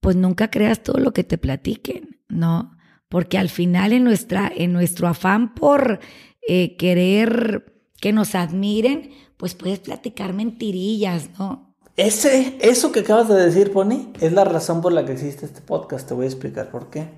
pues 0.00 0.16
nunca 0.16 0.50
creas 0.50 0.82
todo 0.82 0.98
lo 0.98 1.14
que 1.14 1.24
te 1.24 1.38
platiquen, 1.38 2.20
¿no? 2.28 2.76
Porque 3.08 3.38
al 3.38 3.48
final 3.48 3.94
en, 3.94 4.04
nuestra, 4.04 4.52
en 4.54 4.74
nuestro 4.74 5.08
afán 5.08 5.54
por 5.54 6.00
eh, 6.46 6.76
querer 6.76 7.86
que 8.02 8.12
nos 8.12 8.34
admiren, 8.34 9.12
pues 9.38 9.54
puedes 9.54 9.78
platicar 9.78 10.34
mentirillas, 10.34 11.30
¿no? 11.38 11.74
Ese, 11.96 12.58
eso 12.60 12.92
que 12.92 13.00
acabas 13.00 13.30
de 13.30 13.46
decir, 13.46 13.72
Pony, 13.72 14.12
es 14.20 14.34
la 14.34 14.44
razón 14.44 14.82
por 14.82 14.92
la 14.92 15.06
que 15.06 15.12
existe 15.12 15.46
este 15.46 15.62
podcast. 15.62 16.06
Te 16.06 16.12
voy 16.12 16.26
a 16.26 16.28
explicar 16.28 16.70
por 16.70 16.90
qué. 16.90 17.08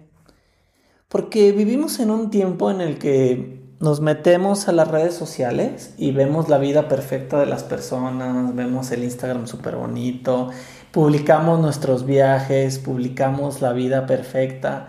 Porque 1.08 1.50
vivimos 1.50 1.98
en 1.98 2.12
un 2.12 2.30
tiempo 2.30 2.70
en 2.70 2.80
el 2.80 2.98
que 2.98 3.71
nos 3.82 4.00
metemos 4.00 4.68
a 4.68 4.72
las 4.72 4.86
redes 4.86 5.12
sociales 5.12 5.92
y 5.98 6.12
vemos 6.12 6.48
la 6.48 6.58
vida 6.58 6.86
perfecta 6.86 7.40
de 7.40 7.46
las 7.46 7.64
personas, 7.64 8.54
vemos 8.54 8.92
el 8.92 9.02
Instagram 9.02 9.48
súper 9.48 9.74
bonito, 9.74 10.50
publicamos 10.92 11.58
nuestros 11.58 12.06
viajes, 12.06 12.78
publicamos 12.78 13.60
la 13.60 13.72
vida 13.72 14.06
perfecta. 14.06 14.88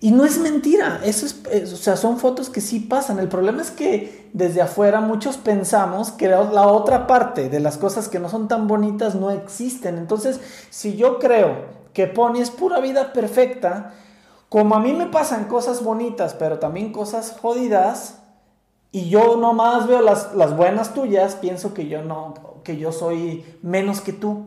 Y 0.00 0.12
no 0.12 0.24
es 0.24 0.38
mentira, 0.38 1.00
eso 1.02 1.26
es, 1.26 1.72
o 1.72 1.76
sea, 1.76 1.96
son 1.96 2.18
fotos 2.18 2.48
que 2.48 2.60
sí 2.60 2.78
pasan. 2.78 3.18
El 3.18 3.26
problema 3.26 3.60
es 3.60 3.72
que 3.72 4.28
desde 4.32 4.62
afuera 4.62 5.00
muchos 5.00 5.36
pensamos 5.36 6.12
que 6.12 6.28
la 6.28 6.68
otra 6.68 7.08
parte 7.08 7.48
de 7.48 7.58
las 7.58 7.76
cosas 7.76 8.08
que 8.08 8.20
no 8.20 8.28
son 8.28 8.46
tan 8.46 8.68
bonitas 8.68 9.16
no 9.16 9.32
existen. 9.32 9.98
Entonces, 9.98 10.38
si 10.70 10.94
yo 10.94 11.18
creo 11.18 11.64
que 11.92 12.06
Pony 12.06 12.36
es 12.38 12.52
pura 12.52 12.78
vida 12.78 13.12
perfecta, 13.12 13.94
como 14.48 14.76
a 14.76 14.80
mí 14.80 14.92
me 14.92 15.06
pasan 15.06 15.46
cosas 15.46 15.82
bonitas, 15.82 16.34
pero 16.34 16.60
también 16.60 16.92
cosas 16.92 17.36
jodidas, 17.42 18.17
y 18.90 19.10
yo 19.10 19.36
nomás 19.36 19.86
veo 19.86 20.00
las, 20.00 20.34
las 20.34 20.56
buenas 20.56 20.94
tuyas, 20.94 21.36
pienso 21.36 21.74
que 21.74 21.88
yo 21.88 22.02
no, 22.02 22.34
que 22.64 22.76
yo 22.76 22.92
soy 22.92 23.44
menos 23.62 24.00
que 24.00 24.12
tú. 24.12 24.46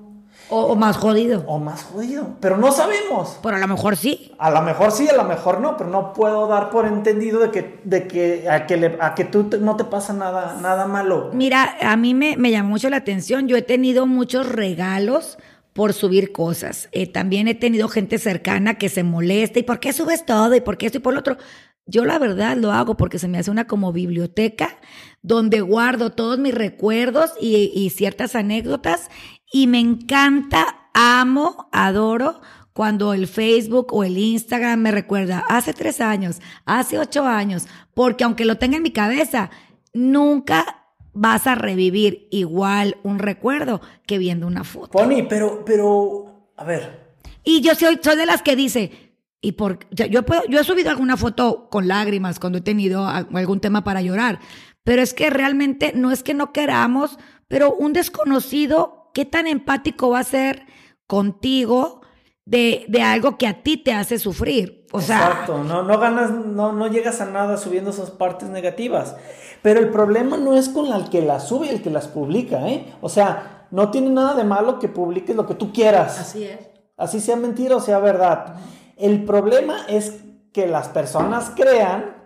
O, 0.49 0.75
más 0.75 0.97
jodido. 0.97 1.43
O 1.47 1.59
más 1.59 1.83
jodido. 1.83 2.35
Pero 2.41 2.57
no 2.57 2.71
sabemos. 2.71 3.39
Pero 3.41 3.55
a 3.55 3.59
lo 3.59 3.67
mejor 3.67 3.95
sí. 3.95 4.33
A 4.37 4.49
lo 4.49 4.61
mejor 4.61 4.91
sí, 4.91 5.07
a 5.07 5.15
lo 5.15 5.23
mejor 5.23 5.61
no. 5.61 5.77
Pero 5.77 5.89
no 5.89 6.13
puedo 6.13 6.47
dar 6.47 6.69
por 6.71 6.85
entendido 6.85 7.39
de 7.39 7.51
que, 7.51 7.79
de 7.83 8.07
que, 8.07 8.49
a, 8.49 8.65
que 8.65 8.97
a 8.99 9.15
que 9.15 9.23
tú 9.23 9.49
no 9.61 9.77
te 9.77 9.85
pasa 9.85 10.13
nada, 10.13 10.57
nada 10.61 10.87
malo. 10.87 11.29
Mira, 11.33 11.77
a 11.81 11.95
mí 11.95 12.13
me, 12.13 12.35
me 12.35 12.51
llamó 12.51 12.69
mucho 12.69 12.89
la 12.89 12.97
atención. 12.97 13.47
Yo 13.47 13.55
he 13.55 13.61
tenido 13.61 14.07
muchos 14.07 14.49
regalos 14.49 15.37
por 15.73 15.93
subir 15.93 16.31
cosas. 16.31 16.89
Eh, 16.91 17.07
también 17.07 17.47
he 17.47 17.55
tenido 17.55 17.87
gente 17.87 18.17
cercana 18.17 18.75
que 18.77 18.89
se 18.89 19.03
molesta 19.03 19.59
y 19.59 19.63
por 19.63 19.79
qué 19.79 19.93
subes 19.93 20.25
todo 20.25 20.53
y 20.55 20.61
por 20.61 20.77
qué 20.77 20.87
esto 20.87 20.97
y 20.97 21.01
por 21.01 21.13
lo 21.13 21.19
otro. 21.19 21.37
Yo 21.85 22.05
la 22.05 22.19
verdad 22.19 22.57
lo 22.57 22.71
hago 22.71 22.95
porque 22.95 23.19
se 23.19 23.27
me 23.27 23.37
hace 23.37 23.51
una 23.51 23.67
como 23.67 23.91
biblioteca 23.91 24.77
donde 25.21 25.61
guardo 25.61 26.11
todos 26.11 26.39
mis 26.39 26.53
recuerdos 26.53 27.33
y, 27.39 27.71
y 27.73 27.89
ciertas 27.89 28.35
anécdotas 28.35 29.09
y 29.51 29.67
me 29.67 29.79
encanta, 29.79 30.89
amo, 30.93 31.69
adoro 31.71 32.41
cuando 32.73 33.13
el 33.13 33.27
Facebook 33.27 33.93
o 33.93 34.03
el 34.03 34.17
Instagram 34.17 34.79
me 34.79 34.91
recuerda 34.91 35.43
hace 35.49 35.73
tres 35.73 35.99
años, 35.99 36.39
hace 36.65 36.97
ocho 36.97 37.25
años, 37.25 37.67
porque 37.93 38.23
aunque 38.23 38.45
lo 38.45 38.57
tenga 38.57 38.77
en 38.77 38.83
mi 38.83 38.91
cabeza, 38.91 39.49
nunca 39.93 40.81
vas 41.13 41.47
a 41.47 41.55
revivir 41.55 42.27
igual 42.31 42.97
un 43.03 43.19
recuerdo 43.19 43.81
que 44.05 44.17
viendo 44.17 44.47
una 44.47 44.63
foto. 44.63 44.91
Pony, 44.91 45.25
pero, 45.27 45.65
pero, 45.65 46.51
a 46.55 46.63
ver. 46.63 47.11
Y 47.43 47.61
yo 47.61 47.75
soy, 47.75 47.99
soy 48.01 48.15
de 48.15 48.25
las 48.25 48.41
que 48.41 48.55
dice, 48.55 49.10
y 49.41 49.53
por, 49.53 49.79
yo, 49.89 50.23
puedo, 50.23 50.43
yo 50.47 50.59
he 50.59 50.63
subido 50.63 50.91
alguna 50.91 51.17
foto 51.17 51.67
con 51.69 51.87
lágrimas 51.87 52.39
cuando 52.39 52.59
he 52.59 52.61
tenido 52.61 53.07
algún 53.07 53.59
tema 53.59 53.83
para 53.83 54.01
llorar, 54.01 54.39
pero 54.83 55.01
es 55.01 55.13
que 55.13 55.29
realmente 55.29 55.93
no 55.95 56.11
es 56.11 56.21
que 56.21 56.35
no 56.35 56.53
queramos, 56.53 57.17
pero 57.47 57.73
un 57.73 57.93
desconocido, 57.93 59.09
¿qué 59.13 59.25
tan 59.25 59.47
empático 59.47 60.11
va 60.11 60.19
a 60.19 60.23
ser 60.23 60.67
contigo 61.07 62.01
de, 62.45 62.85
de 62.87 63.01
algo 63.01 63.37
que 63.37 63.47
a 63.47 63.63
ti 63.63 63.77
te 63.77 63.93
hace 63.93 64.19
sufrir? 64.19 64.85
O 64.91 65.01
sea, 65.01 65.17
Exacto, 65.17 65.63
no, 65.63 65.83
no 65.83 65.99
ganas, 65.99 66.31
no, 66.31 66.71
no 66.73 66.87
llegas 66.87 67.19
a 67.21 67.25
nada 67.25 67.57
subiendo 67.57 67.89
esas 67.89 68.11
partes 68.11 68.49
negativas. 68.49 69.15
Pero 69.61 69.79
el 69.79 69.89
problema 69.89 70.37
no 70.37 70.55
es 70.55 70.69
con 70.69 70.91
el 70.91 71.09
que 71.09 71.21
las 71.21 71.47
sube 71.47 71.67
y 71.67 71.69
el 71.69 71.81
que 71.81 71.89
las 71.89 72.07
publica, 72.07 72.67
¿eh? 72.67 72.93
O 73.01 73.09
sea, 73.09 73.67
no 73.71 73.89
tiene 73.89 74.09
nada 74.09 74.33
de 74.35 74.43
malo 74.43 74.79
que 74.79 74.87
publiques 74.87 75.35
lo 75.35 75.47
que 75.47 75.55
tú 75.55 75.71
quieras. 75.71 76.19
Así 76.19 76.43
es. 76.43 76.59
Así 76.97 77.19
sea 77.19 77.35
mentira 77.35 77.75
o 77.75 77.79
sea 77.79 77.99
verdad. 77.99 78.55
El 79.01 79.23
problema 79.23 79.85
es 79.89 80.21
que 80.53 80.67
las 80.67 80.89
personas 80.89 81.51
crean 81.55 82.21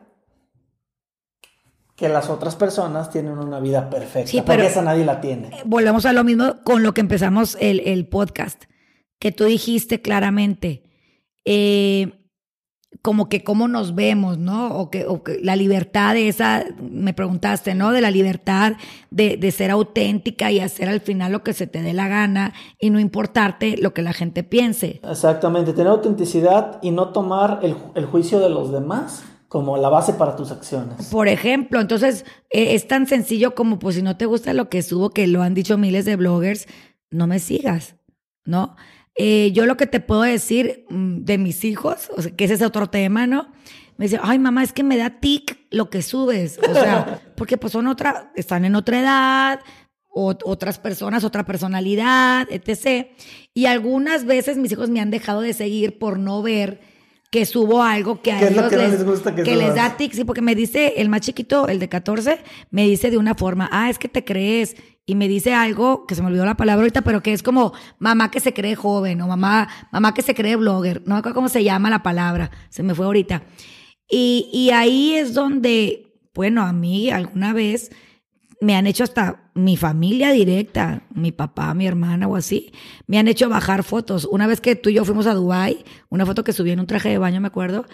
que 1.96 2.10
las 2.10 2.29
otras 2.29 2.55
personas 2.55 3.10
tienen 3.10 3.38
una 3.38 3.62
vida 3.62 3.89
perfecta. 3.89 4.29
Sí, 4.29 4.41
pero 4.46 4.58
porque 4.58 4.67
esa 4.67 4.82
nadie 4.82 5.05
la 5.05 5.22
tiene. 5.22 5.48
Eh, 5.48 5.62
volvemos 5.65 6.05
a 6.05 6.12
lo 6.12 6.25
mismo 6.25 6.58
con 6.63 6.84
lo 6.84 6.94
que 6.94 7.01
empezamos 7.01 7.58
el, 7.62 7.79
el 7.86 8.08
podcast, 8.08 8.65
que 9.20 9.32
tú 9.32 9.46
dijiste 9.46 10.01
claramente. 10.01 10.84
Eh, 11.46 12.25
como 13.02 13.30
que 13.30 13.44
cómo 13.44 13.68
nos 13.68 13.96
vemos, 13.96 14.38
¿no? 14.38 14.75
O 14.78 14.90
que, 14.90 15.06
la 15.42 15.56
libertad 15.56 16.14
de 16.14 16.28
esa, 16.28 16.66
me 16.82 17.14
preguntaste, 17.14 17.75
¿no? 17.75 17.92
De 17.92 18.02
la 18.02 18.12
libertad 18.12 18.74
de, 19.12 19.38
de, 19.38 19.52
ser 19.52 19.72
auténtica 19.72 20.52
y 20.52 20.60
hacer 20.60 20.90
al 20.90 21.02
final 21.02 21.32
lo 21.32 21.44
que 21.44 21.54
se 21.54 21.68
te 21.68 21.82
dé 21.82 21.94
la 21.94 22.08
gana 22.08 22.54
y 22.80 22.90
no 22.90 23.00
importarte 23.00 23.78
lo 23.78 23.94
que 23.94 24.02
la 24.02 24.14
gente 24.14 24.44
piense. 24.44 25.02
Exactamente, 25.10 25.74
tener 25.74 25.88
autenticidad 25.88 26.80
y 26.82 26.92
no 26.92 27.10
tomar 27.10 27.60
el, 27.64 27.75
el 27.96 28.06
juicio 28.06 28.40
de 28.40 28.50
los 28.50 28.72
demás 28.72 29.24
como 29.48 29.78
la 29.78 29.90
base 29.90 30.14
para 30.14 30.36
tus 30.36 30.52
acciones. 30.52 31.08
Por 31.08 31.28
ejemplo, 31.28 31.80
entonces 31.80 32.25
e, 32.50 32.75
es 32.75 32.88
tan 32.88 33.08
sencillo 33.08 33.56
como, 33.56 33.80
pues 33.80 33.96
si 33.96 34.02
no 34.02 34.18
te 34.18 34.25
gusta 34.25 34.54
lo 34.54 34.70
que 34.70 34.82
subo, 34.82 35.12
que 35.12 35.28
lo 35.28 35.44
han 35.44 35.54
dicho 35.54 35.78
miles 35.78 36.06
de 36.06 36.16
bloggers, 36.16 36.68
no 37.10 37.28
me 37.28 37.40
sigas, 37.40 37.96
¿no? 38.44 38.75
Eh, 39.18 39.52
yo 39.54 39.66
lo 39.66 39.78
que 39.78 39.88
te 39.88 40.00
puedo 40.00 40.22
decir 40.22 40.86
mm, 40.90 41.24
de 41.24 41.38
mis 41.38 41.64
hijos, 41.64 42.10
o 42.16 42.22
sea, 42.22 42.32
que 42.32 42.46
ese 42.46 42.56
es 42.56 42.62
otro 42.62 42.88
tema, 42.90 43.28
¿no? 43.28 43.52
Me 43.98 44.06
dice, 44.06 44.20
ay 44.22 44.40
mamá, 44.40 44.64
es 44.64 44.74
que 44.74 44.84
me 44.84 44.98
da 44.98 45.22
tic 45.22 45.58
lo 45.72 45.90
que 45.90 46.02
subes. 46.02 46.60
O 46.60 46.74
sea, 46.74 47.22
porque 47.36 47.58
pues 47.58 47.72
son 47.74 47.88
otra, 47.88 48.32
están 48.36 48.66
en 48.66 48.76
otra 48.76 49.00
edad, 49.00 49.60
otras 50.16 50.80
personas, 50.80 51.24
otra 51.24 51.46
personalidad, 51.46 52.48
etc. 52.50 53.08
Y 53.54 53.66
algunas 53.66 54.26
veces 54.26 54.58
mis 54.58 54.72
hijos 54.72 54.90
me 54.90 55.02
han 55.02 55.12
dejado 55.12 55.42
de 55.42 55.54
seguir 55.54 55.98
por 56.00 56.20
no 56.20 56.42
ver 56.42 56.80
que 57.29 57.46
subo 57.46 57.84
algo 57.84 58.22
que 58.22 58.32
a 58.32 58.48
ellos 58.48 58.72
les, 58.72 59.03
gusta 59.03 59.36
que, 59.36 59.44
que 59.44 59.55
les 59.55 59.75
da 59.75 59.98
tic, 59.98 60.13
sí, 60.13 60.24
porque 60.24 60.41
me 60.41 60.55
dice 60.55 60.94
el 60.98 61.10
más 61.10 61.22
chiquito, 61.22 61.67
el 61.67 61.79
de 61.79 61.89
14, 61.89 62.39
me 62.72 62.84
dice 62.88 63.10
de 63.12 63.17
una 63.17 63.36
forma, 63.36 63.67
ah, 63.72 63.89
es 63.89 64.00
que 64.00 64.08
te 64.08 64.24
crees 64.24 64.75
y 65.05 65.15
me 65.15 65.27
dice 65.27 65.53
algo 65.53 66.08
que 66.08 66.15
se 66.15 66.22
me 66.22 66.27
olvidó 66.29 66.46
la 66.46 66.58
palabra 66.58 66.82
ahorita, 66.82 67.01
pero 67.01 67.22
que 67.22 67.34
es 67.34 67.44
como 67.44 67.74
mamá 68.00 68.32
que 68.32 68.39
se 68.39 68.53
cree 68.53 68.75
joven 68.75 69.22
o 69.22 69.27
mamá, 69.27 69.67
mamá 69.91 70.13
que 70.13 70.24
se 70.24 70.34
cree 70.34 70.55
blogger. 70.55 71.03
No 71.05 71.15
me 71.15 71.20
acuerdo 71.20 71.36
cómo 71.36 71.50
se 71.50 71.63
llama 71.63 71.89
la 71.89 72.01
palabra, 72.01 72.50
se 72.70 72.82
me 72.82 72.96
fue 72.96 73.05
ahorita. 73.05 73.44
Y, 74.10 74.50
y 74.51 74.72
ahí 74.72 75.13
es 75.15 75.34
donde, 75.34 76.13
bueno, 76.34 76.63
a 76.63 76.74
mí 76.74 77.12
alguna 77.12 77.53
vez 77.53 77.91
me 78.66 78.76
han 78.76 78.88
hecho 78.88 79.04
hasta 79.04 79.52
mi 79.54 79.78
familia 79.78 80.32
directa, 80.32 81.04
mi 81.14 81.32
papá, 81.32 81.74
mi 81.76 81.86
hermana 81.86 82.28
o 82.28 82.36
así, 82.36 82.72
me 83.06 83.20
han 83.20 83.28
hecho 83.28 83.48
bajar 83.48 83.84
fotos. 83.84 84.28
Una 84.30 84.48
vez 84.48 84.60
que 84.60 84.76
tú 84.76 84.90
y 84.90 84.96
yo 84.96 85.06
fuimos 85.06 85.28
a 85.28 85.36
Dubai, 85.36 85.86
una 86.10 86.26
foto 86.26 86.44
que 86.44 86.52
subí 86.52 86.72
en 86.72 86.80
un 86.80 86.88
traje 86.88 87.10
de 87.10 87.20
baño, 87.20 87.40
me 87.40 87.48
acuerdo, 87.48 87.86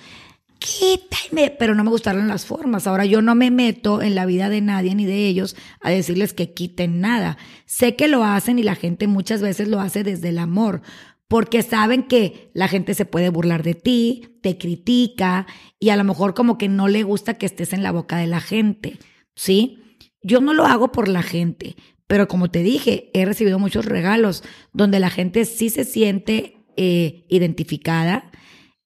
quítame, 0.59 1.53
pero 1.59 1.75
no 1.75 1.83
me 1.83 1.89
gustaron 1.89 2.29
las 2.29 2.45
formas. 2.45 2.87
Ahora 2.87 3.03
yo 3.03 3.21
no 3.21 3.35
me 3.35 3.51
meto 3.51 4.01
en 4.01 4.15
la 4.15 4.25
vida 4.25 4.47
de 4.47 4.61
nadie 4.61 4.95
ni 4.95 5.05
de 5.05 5.27
ellos 5.27 5.57
a 5.81 5.89
decirles 5.89 6.33
que 6.33 6.53
quiten 6.53 7.01
nada. 7.01 7.37
Sé 7.65 7.97
que 7.97 8.07
lo 8.07 8.23
hacen 8.23 8.57
y 8.57 8.63
la 8.63 8.75
gente 8.75 9.07
muchas 9.07 9.41
veces 9.41 9.67
lo 9.67 9.81
hace 9.81 10.05
desde 10.05 10.29
el 10.29 10.39
amor, 10.39 10.83
porque 11.27 11.63
saben 11.63 12.03
que 12.03 12.49
la 12.53 12.69
gente 12.69 12.93
se 12.93 13.03
puede 13.03 13.27
burlar 13.27 13.61
de 13.61 13.73
ti, 13.73 14.37
te 14.41 14.57
critica 14.57 15.47
y 15.79 15.89
a 15.89 15.97
lo 15.97 16.05
mejor 16.05 16.33
como 16.33 16.57
que 16.57 16.69
no 16.69 16.87
le 16.87 17.03
gusta 17.03 17.33
que 17.33 17.45
estés 17.45 17.73
en 17.73 17.83
la 17.83 17.91
boca 17.91 18.15
de 18.15 18.27
la 18.27 18.39
gente, 18.39 18.99
¿sí? 19.35 19.80
Yo 20.21 20.41
no 20.41 20.53
lo 20.53 20.65
hago 20.65 20.91
por 20.91 21.07
la 21.07 21.23
gente, 21.23 21.75
pero 22.07 22.27
como 22.27 22.49
te 22.51 22.63
dije, 22.63 23.09
he 23.13 23.25
recibido 23.25 23.59
muchos 23.59 23.85
regalos 23.85 24.43
donde 24.73 24.99
la 24.99 25.09
gente 25.09 25.45
sí 25.45 25.69
se 25.69 25.85
siente 25.85 26.57
eh, 26.77 27.25
identificada, 27.29 28.31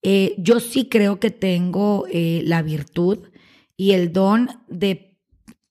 eh, 0.02 0.36
yo 0.38 0.60
sí 0.60 0.88
creo 0.88 1.20
que 1.20 1.32
tengo 1.32 2.06
eh, 2.12 2.42
la 2.46 2.62
virtud 2.62 3.20
y 3.76 3.92
el 3.92 4.14
don 4.14 4.50
de, 4.68 5.18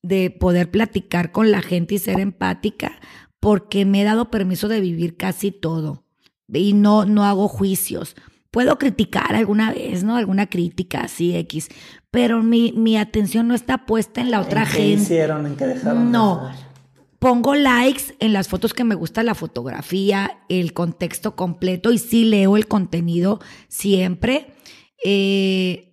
de 0.03 0.31
poder 0.31 0.71
platicar 0.71 1.31
con 1.31 1.51
la 1.51 1.63
gente 1.63 1.95
y 1.95 1.99
ser 1.99 2.19
empática, 2.21 3.01
porque 3.41 3.85
me 3.85 4.03
he 4.03 4.05
dado 4.05 4.31
permiso 4.31 4.69
de 4.69 4.81
vivir 4.81 5.17
casi 5.17 5.53
todo 5.53 6.05
y 6.53 6.73
no, 6.73 7.05
no 7.05 7.25
hago 7.25 7.49
juicios. 7.49 8.17
Puedo 8.51 8.79
criticar 8.79 9.35
alguna 9.35 9.73
vez, 9.73 10.05
¿no? 10.05 10.17
Alguna 10.17 10.47
crítica 10.47 11.01
así, 11.03 11.35
X. 11.37 11.69
Pero 12.15 12.45
mi, 12.45 12.71
mi 12.71 12.97
atención 12.97 13.49
no 13.49 13.57
está 13.57 13.87
puesta 13.87 14.21
en 14.21 14.31
la 14.31 14.41
otra 14.41 14.63
¿En 14.63 14.69
qué 14.69 14.73
gente. 14.73 15.03
hicieron? 15.03 15.47
¿En 15.47 15.57
qué 15.57 15.67
dejaron? 15.67 16.07
de 16.07 16.11
No. 16.13 16.49
Pongo 17.19 17.57
likes 17.57 18.15
en 18.21 18.33
las 18.33 18.47
fotos 18.47 18.73
que 18.73 18.85
me 18.85 18.95
gusta 18.95 19.25
la 19.25 19.35
fotografía, 19.35 20.39
el 20.49 20.75
contexto 20.75 21.35
completo 21.35 21.91
y 21.91 21.99
sí 21.99 22.25
leo 22.25 22.57
el 22.57 22.69
contenido 22.69 23.41
siempre. 23.67 24.55
Eh, 25.05 25.93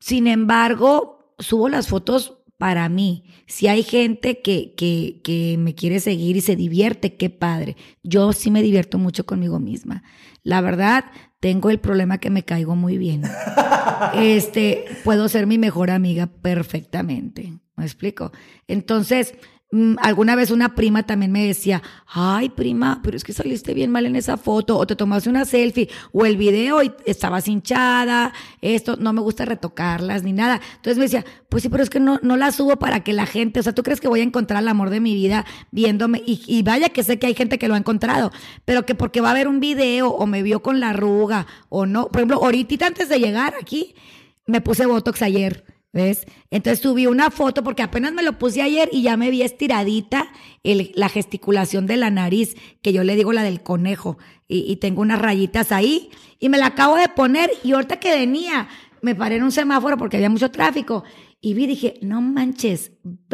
sin 0.00 0.26
embargo, 0.26 1.36
subo 1.38 1.68
las 1.68 1.86
fotos 1.86 2.38
para 2.58 2.88
mí. 2.88 3.22
Si 3.46 3.68
hay 3.68 3.84
gente 3.84 4.42
que, 4.42 4.74
que, 4.74 5.20
que 5.22 5.54
me 5.60 5.76
quiere 5.76 6.00
seguir 6.00 6.36
y 6.36 6.40
se 6.40 6.56
divierte, 6.56 7.14
qué 7.14 7.30
padre. 7.30 7.76
Yo 8.02 8.32
sí 8.32 8.50
me 8.50 8.62
divierto 8.62 8.98
mucho 8.98 9.26
conmigo 9.26 9.60
misma. 9.60 10.02
La 10.42 10.60
verdad, 10.60 11.04
tengo 11.44 11.68
el 11.68 11.78
problema 11.78 12.16
que 12.16 12.30
me 12.30 12.42
caigo 12.42 12.74
muy 12.74 12.96
bien. 12.96 13.20
Este, 14.14 14.86
puedo 15.04 15.28
ser 15.28 15.46
mi 15.46 15.58
mejor 15.58 15.90
amiga 15.90 16.26
perfectamente. 16.26 17.52
¿Me 17.76 17.84
explico? 17.84 18.32
Entonces, 18.66 19.34
alguna 19.98 20.36
vez 20.36 20.50
una 20.50 20.74
prima 20.74 21.02
también 21.02 21.32
me 21.32 21.46
decía, 21.46 21.82
ay 22.06 22.48
prima, 22.48 23.00
pero 23.02 23.16
es 23.16 23.24
que 23.24 23.32
saliste 23.32 23.74
bien 23.74 23.90
mal 23.90 24.06
en 24.06 24.14
esa 24.14 24.36
foto, 24.36 24.78
o 24.78 24.86
te 24.86 24.94
tomaste 24.94 25.28
una 25.28 25.44
selfie, 25.44 25.88
o 26.12 26.24
el 26.26 26.36
video 26.36 26.82
y 26.82 26.92
estabas 27.06 27.48
hinchada, 27.48 28.32
esto, 28.60 28.96
no 28.96 29.12
me 29.12 29.20
gusta 29.20 29.44
retocarlas 29.44 30.22
ni 30.22 30.32
nada. 30.32 30.60
Entonces 30.76 30.98
me 30.98 31.04
decía, 31.04 31.24
pues 31.48 31.62
sí, 31.62 31.68
pero 31.68 31.82
es 31.82 31.90
que 31.90 31.98
no, 31.98 32.20
no 32.22 32.36
las 32.36 32.56
subo 32.56 32.76
para 32.76 33.02
que 33.02 33.12
la 33.12 33.26
gente, 33.26 33.60
o 33.60 33.62
sea, 33.62 33.74
¿tú 33.74 33.82
crees 33.82 34.00
que 34.00 34.08
voy 34.08 34.20
a 34.20 34.24
encontrar 34.24 34.62
el 34.62 34.68
amor 34.68 34.90
de 34.90 35.00
mi 35.00 35.14
vida 35.14 35.44
viéndome? 35.72 36.22
Y, 36.24 36.42
y 36.46 36.62
vaya 36.62 36.90
que 36.90 37.02
sé 37.02 37.18
que 37.18 37.26
hay 37.26 37.34
gente 37.34 37.58
que 37.58 37.66
lo 37.66 37.74
ha 37.74 37.78
encontrado, 37.78 38.30
pero 38.64 38.86
que 38.86 38.94
porque 38.94 39.20
va 39.20 39.28
a 39.28 39.32
haber 39.32 39.48
un 39.48 39.58
video 39.58 40.10
o 40.10 40.26
me 40.26 40.42
vio 40.42 40.62
con 40.62 40.78
la 40.78 40.90
arruga 40.90 41.46
o 41.68 41.86
no. 41.86 42.06
Por 42.08 42.18
ejemplo, 42.18 42.36
ahorita 42.36 42.86
antes 42.86 43.08
de 43.08 43.18
llegar 43.18 43.54
aquí, 43.60 43.94
me 44.46 44.60
puse 44.60 44.86
Botox 44.86 45.22
ayer. 45.22 45.73
¿Ves? 45.94 46.26
Entonces 46.50 46.80
subí 46.80 47.06
una 47.06 47.30
foto 47.30 47.62
porque 47.62 47.82
apenas 47.84 48.12
me 48.12 48.24
lo 48.24 48.36
puse 48.36 48.60
ayer 48.60 48.88
y 48.90 49.02
ya 49.02 49.16
me 49.16 49.30
vi 49.30 49.42
estiradita 49.42 50.26
el- 50.64 50.90
la 50.96 51.08
gesticulación 51.08 51.86
de 51.86 51.96
la 51.96 52.10
nariz, 52.10 52.56
que 52.82 52.92
yo 52.92 53.04
le 53.04 53.14
digo 53.14 53.32
la 53.32 53.44
del 53.44 53.62
conejo, 53.62 54.18
y, 54.48 54.70
y 54.70 54.76
tengo 54.76 55.02
unas 55.02 55.20
rayitas 55.20 55.70
ahí, 55.70 56.10
y 56.40 56.48
me 56.48 56.58
la 56.58 56.66
acabo 56.66 56.96
de 56.96 57.08
poner 57.08 57.48
y 57.62 57.72
ahorita 57.72 58.00
que 58.00 58.10
venía, 58.10 58.66
me 59.02 59.14
paré 59.14 59.36
en 59.36 59.44
un 59.44 59.52
semáforo 59.52 59.96
porque 59.96 60.16
había 60.16 60.28
mucho 60.30 60.50
tráfico 60.50 61.04
y 61.40 61.54
vi, 61.54 61.66
dije, 61.68 61.94
no 62.02 62.20
manches, 62.22 62.90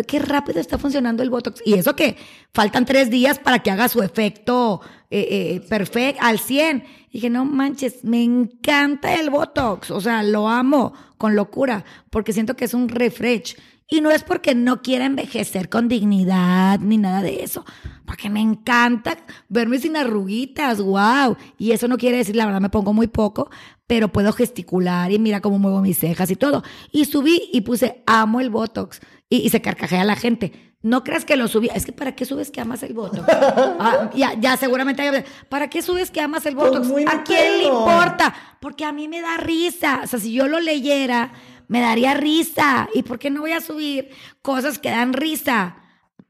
qué 0.07 0.19
rápido 0.19 0.61
está 0.61 0.76
funcionando 0.76 1.23
el 1.23 1.31
Botox. 1.31 1.62
Y 1.64 1.75
eso 1.75 1.97
que 1.97 2.17
faltan 2.52 2.85
tres 2.85 3.09
días 3.09 3.38
para 3.38 3.61
que 3.61 3.71
haga 3.71 3.88
su 3.88 4.02
efecto 4.02 4.81
eh, 5.11 5.61
perfecto, 5.69 6.21
al 6.23 6.40
100. 6.40 6.85
Dije, 7.12 7.31
no 7.31 7.45
manches, 7.45 8.05
me 8.05 8.23
encanta 8.23 9.14
el 9.14 9.31
Botox. 9.31 9.93
O 9.93 10.00
sea, 10.00 10.25
lo 10.25 10.49
amo 10.49 10.93
con 11.21 11.37
locura, 11.37 11.85
porque 12.09 12.33
siento 12.33 12.57
que 12.57 12.65
es 12.65 12.73
un 12.73 12.89
refresh. 12.89 13.55
Y 13.91 14.00
no 14.00 14.11
es 14.11 14.23
porque 14.23 14.55
no 14.55 14.81
quiera 14.81 15.05
envejecer 15.05 15.69
con 15.69 15.87
dignidad 15.87 16.81
ni 16.81 16.97
nada 16.97 17.21
de 17.23 17.43
eso, 17.43 17.67
porque 18.07 18.31
me 18.31 18.41
encanta 18.41 19.19
verme 19.49 19.79
sin 19.79 19.99
arruguitas, 19.99 20.81
wow. 20.81 21.37
Y 21.59 21.73
eso 21.73 21.89
no 21.89 21.99
quiere 21.99 22.17
decir, 22.17 22.37
la 22.37 22.47
verdad, 22.47 22.62
me 22.62 22.71
pongo 22.71 22.95
muy 22.95 23.09
poco, 23.09 23.50
pero 23.87 24.11
puedo 24.11 24.33
gesticular 24.33 25.12
y 25.12 25.18
mira 25.18 25.42
cómo 25.42 25.59
muevo 25.59 25.83
mis 25.83 25.99
cejas 25.99 26.31
y 26.31 26.37
todo. 26.37 26.62
Y 26.90 27.05
subí 27.05 27.51
y 27.53 27.61
puse, 27.61 28.03
amo 28.07 28.40
el 28.40 28.49
Botox. 28.49 29.01
Y, 29.29 29.38
y 29.38 29.51
se 29.51 29.61
carcajea 29.61 30.05
la 30.05 30.16
gente. 30.16 30.69
No 30.83 31.05
creas 31.05 31.25
que 31.27 31.37
lo 31.37 31.47
subí. 31.47 31.69
Es 31.75 31.85
que 31.85 31.93
¿para 31.93 32.14
qué 32.16 32.25
subes 32.25 32.51
que 32.51 32.61
amas 32.61 32.83
el 32.83 32.95
Botox? 32.95 33.23
Ah, 33.29 34.11
ya, 34.14 34.35
ya 34.38 34.57
seguramente. 34.57 35.03
hay- 35.03 35.25
¿Para 35.49 35.69
qué 35.69 35.83
subes 35.83 36.11
que 36.11 36.21
amas 36.21 36.47
el 36.47 36.55
Pues 36.57 36.71
Botox? 36.71 36.88
muy 36.88 37.05
¿A 37.05 37.23
quién 37.23 37.59
le 37.59 37.64
importa? 37.64 38.35
Porque 38.61 38.85
a 38.85 38.93
mí 38.93 39.07
me 39.09 39.21
da 39.21 39.37
risa. 39.37 40.01
O 40.05 40.07
sea, 40.07 40.19
si 40.19 40.33
yo 40.33 40.49
lo 40.49 40.59
leyera, 40.61 41.33
me 41.69 41.81
daría 41.81 42.14
risa. 42.14 42.88
¿Y 42.95 43.03
por 43.03 43.19
qué 43.19 43.29
no 43.31 43.40
voy 43.43 43.53
a 43.53 43.61
subir 43.61 44.09
cosas 44.43 44.79
que 44.79 44.90
dan 44.90 45.12
risa? 45.12 45.77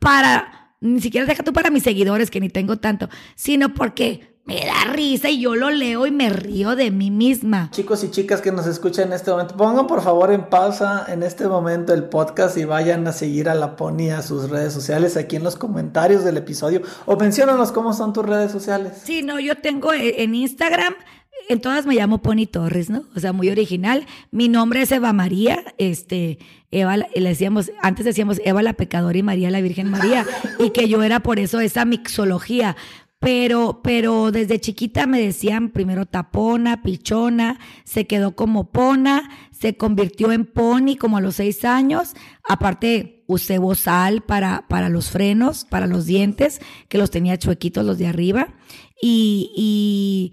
Para, 0.00 0.74
ni 0.80 1.00
siquiera 1.00 1.26
deja 1.26 1.42
tú 1.42 1.52
para 1.52 1.70
mis 1.70 1.82
seguidores, 1.82 2.30
que 2.30 2.40
ni 2.40 2.48
tengo 2.48 2.78
tanto, 2.78 3.08
sino 3.36 3.74
porque 3.74 4.29
me 4.44 4.64
da 4.64 4.84
risa 4.92 5.28
y 5.28 5.40
yo 5.40 5.54
lo 5.54 5.70
leo 5.70 6.06
y 6.06 6.10
me 6.10 6.30
río 6.30 6.74
de 6.74 6.90
mí 6.90 7.10
misma. 7.10 7.70
Chicos 7.72 8.02
y 8.04 8.10
chicas 8.10 8.40
que 8.40 8.50
nos 8.50 8.66
escuchan 8.66 9.08
en 9.08 9.12
este 9.12 9.30
momento, 9.30 9.56
pongan 9.56 9.86
por 9.86 10.02
favor 10.02 10.32
en 10.32 10.44
pausa 10.44 11.06
en 11.08 11.22
este 11.22 11.46
momento 11.46 11.94
el 11.94 12.04
podcast 12.04 12.56
y 12.56 12.64
vayan 12.64 13.06
a 13.06 13.12
seguir 13.12 13.48
a 13.48 13.54
la 13.54 13.76
Pony 13.76 14.10
a 14.10 14.22
sus 14.22 14.50
redes 14.50 14.72
sociales 14.72 15.16
aquí 15.16 15.36
en 15.36 15.44
los 15.44 15.56
comentarios 15.56 16.24
del 16.24 16.36
episodio 16.36 16.82
o 17.06 17.16
menciónanos 17.16 17.70
cómo 17.70 17.92
son 17.92 18.12
tus 18.12 18.26
redes 18.26 18.50
sociales. 18.50 19.00
Sí, 19.04 19.22
no, 19.22 19.38
yo 19.38 19.56
tengo 19.56 19.92
eh, 19.92 20.22
en 20.22 20.34
Instagram, 20.34 20.94
en 21.48 21.60
todas 21.60 21.86
me 21.86 21.94
llamo 21.94 22.22
Pony 22.22 22.46
Torres, 22.50 22.90
¿no? 22.90 23.04
O 23.14 23.20
sea, 23.20 23.32
muy 23.32 23.50
original. 23.50 24.06
Mi 24.30 24.48
nombre 24.48 24.82
es 24.82 24.92
Eva 24.92 25.12
María, 25.12 25.64
este, 25.78 26.38
Eva, 26.70 26.96
le 26.96 27.28
decíamos, 27.28 27.70
antes 27.82 28.04
decíamos 28.04 28.40
Eva 28.44 28.62
la 28.62 28.74
pecadora 28.74 29.18
y 29.18 29.22
María 29.22 29.50
la 29.50 29.60
Virgen 29.60 29.90
María, 29.90 30.26
y 30.58 30.70
que 30.70 30.88
yo 30.88 31.02
era 31.02 31.20
por 31.20 31.38
eso 31.38 31.60
esa 31.60 31.84
mixología. 31.84 32.76
Pero, 33.20 33.82
pero 33.84 34.30
desde 34.30 34.60
chiquita 34.60 35.06
me 35.06 35.20
decían 35.20 35.68
primero 35.68 36.06
tapona, 36.06 36.82
pichona, 36.82 37.60
se 37.84 38.06
quedó 38.06 38.34
como 38.34 38.70
pona, 38.72 39.28
se 39.50 39.76
convirtió 39.76 40.32
en 40.32 40.46
pony 40.46 40.96
como 40.98 41.18
a 41.18 41.20
los 41.20 41.36
seis 41.36 41.66
años. 41.66 42.14
Aparte, 42.48 43.22
usé 43.26 43.58
bozal 43.58 44.22
para, 44.22 44.66
para 44.68 44.88
los 44.88 45.10
frenos, 45.10 45.66
para 45.66 45.86
los 45.86 46.06
dientes, 46.06 46.62
que 46.88 46.96
los 46.96 47.10
tenía 47.10 47.36
chuequitos 47.36 47.84
los 47.84 47.98
de 47.98 48.06
arriba. 48.06 48.54
Y, 49.02 49.52
y 49.54 50.32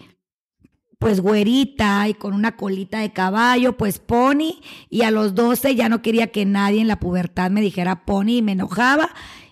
pues 0.97 1.19
güerita 1.19 2.07
y 2.07 2.13
con 2.13 2.33
una 2.33 2.55
colita 2.55 2.99
de 2.99 3.11
caballo, 3.11 3.75
pues 3.75 3.99
pony. 3.99 4.61
Y 4.89 5.01
a 5.01 5.11
los 5.11 5.35
12 5.35 5.75
ya 5.75 5.89
no 5.89 6.01
quería 6.01 6.27
que 6.27 6.45
nadie 6.45 6.79
en 6.79 6.87
la 6.87 7.01
pubertad 7.01 7.51
me 7.51 7.59
dijera 7.59 8.05
pony 8.05 8.37
y 8.37 8.41
me 8.41 8.53
enojaba. 8.53 9.09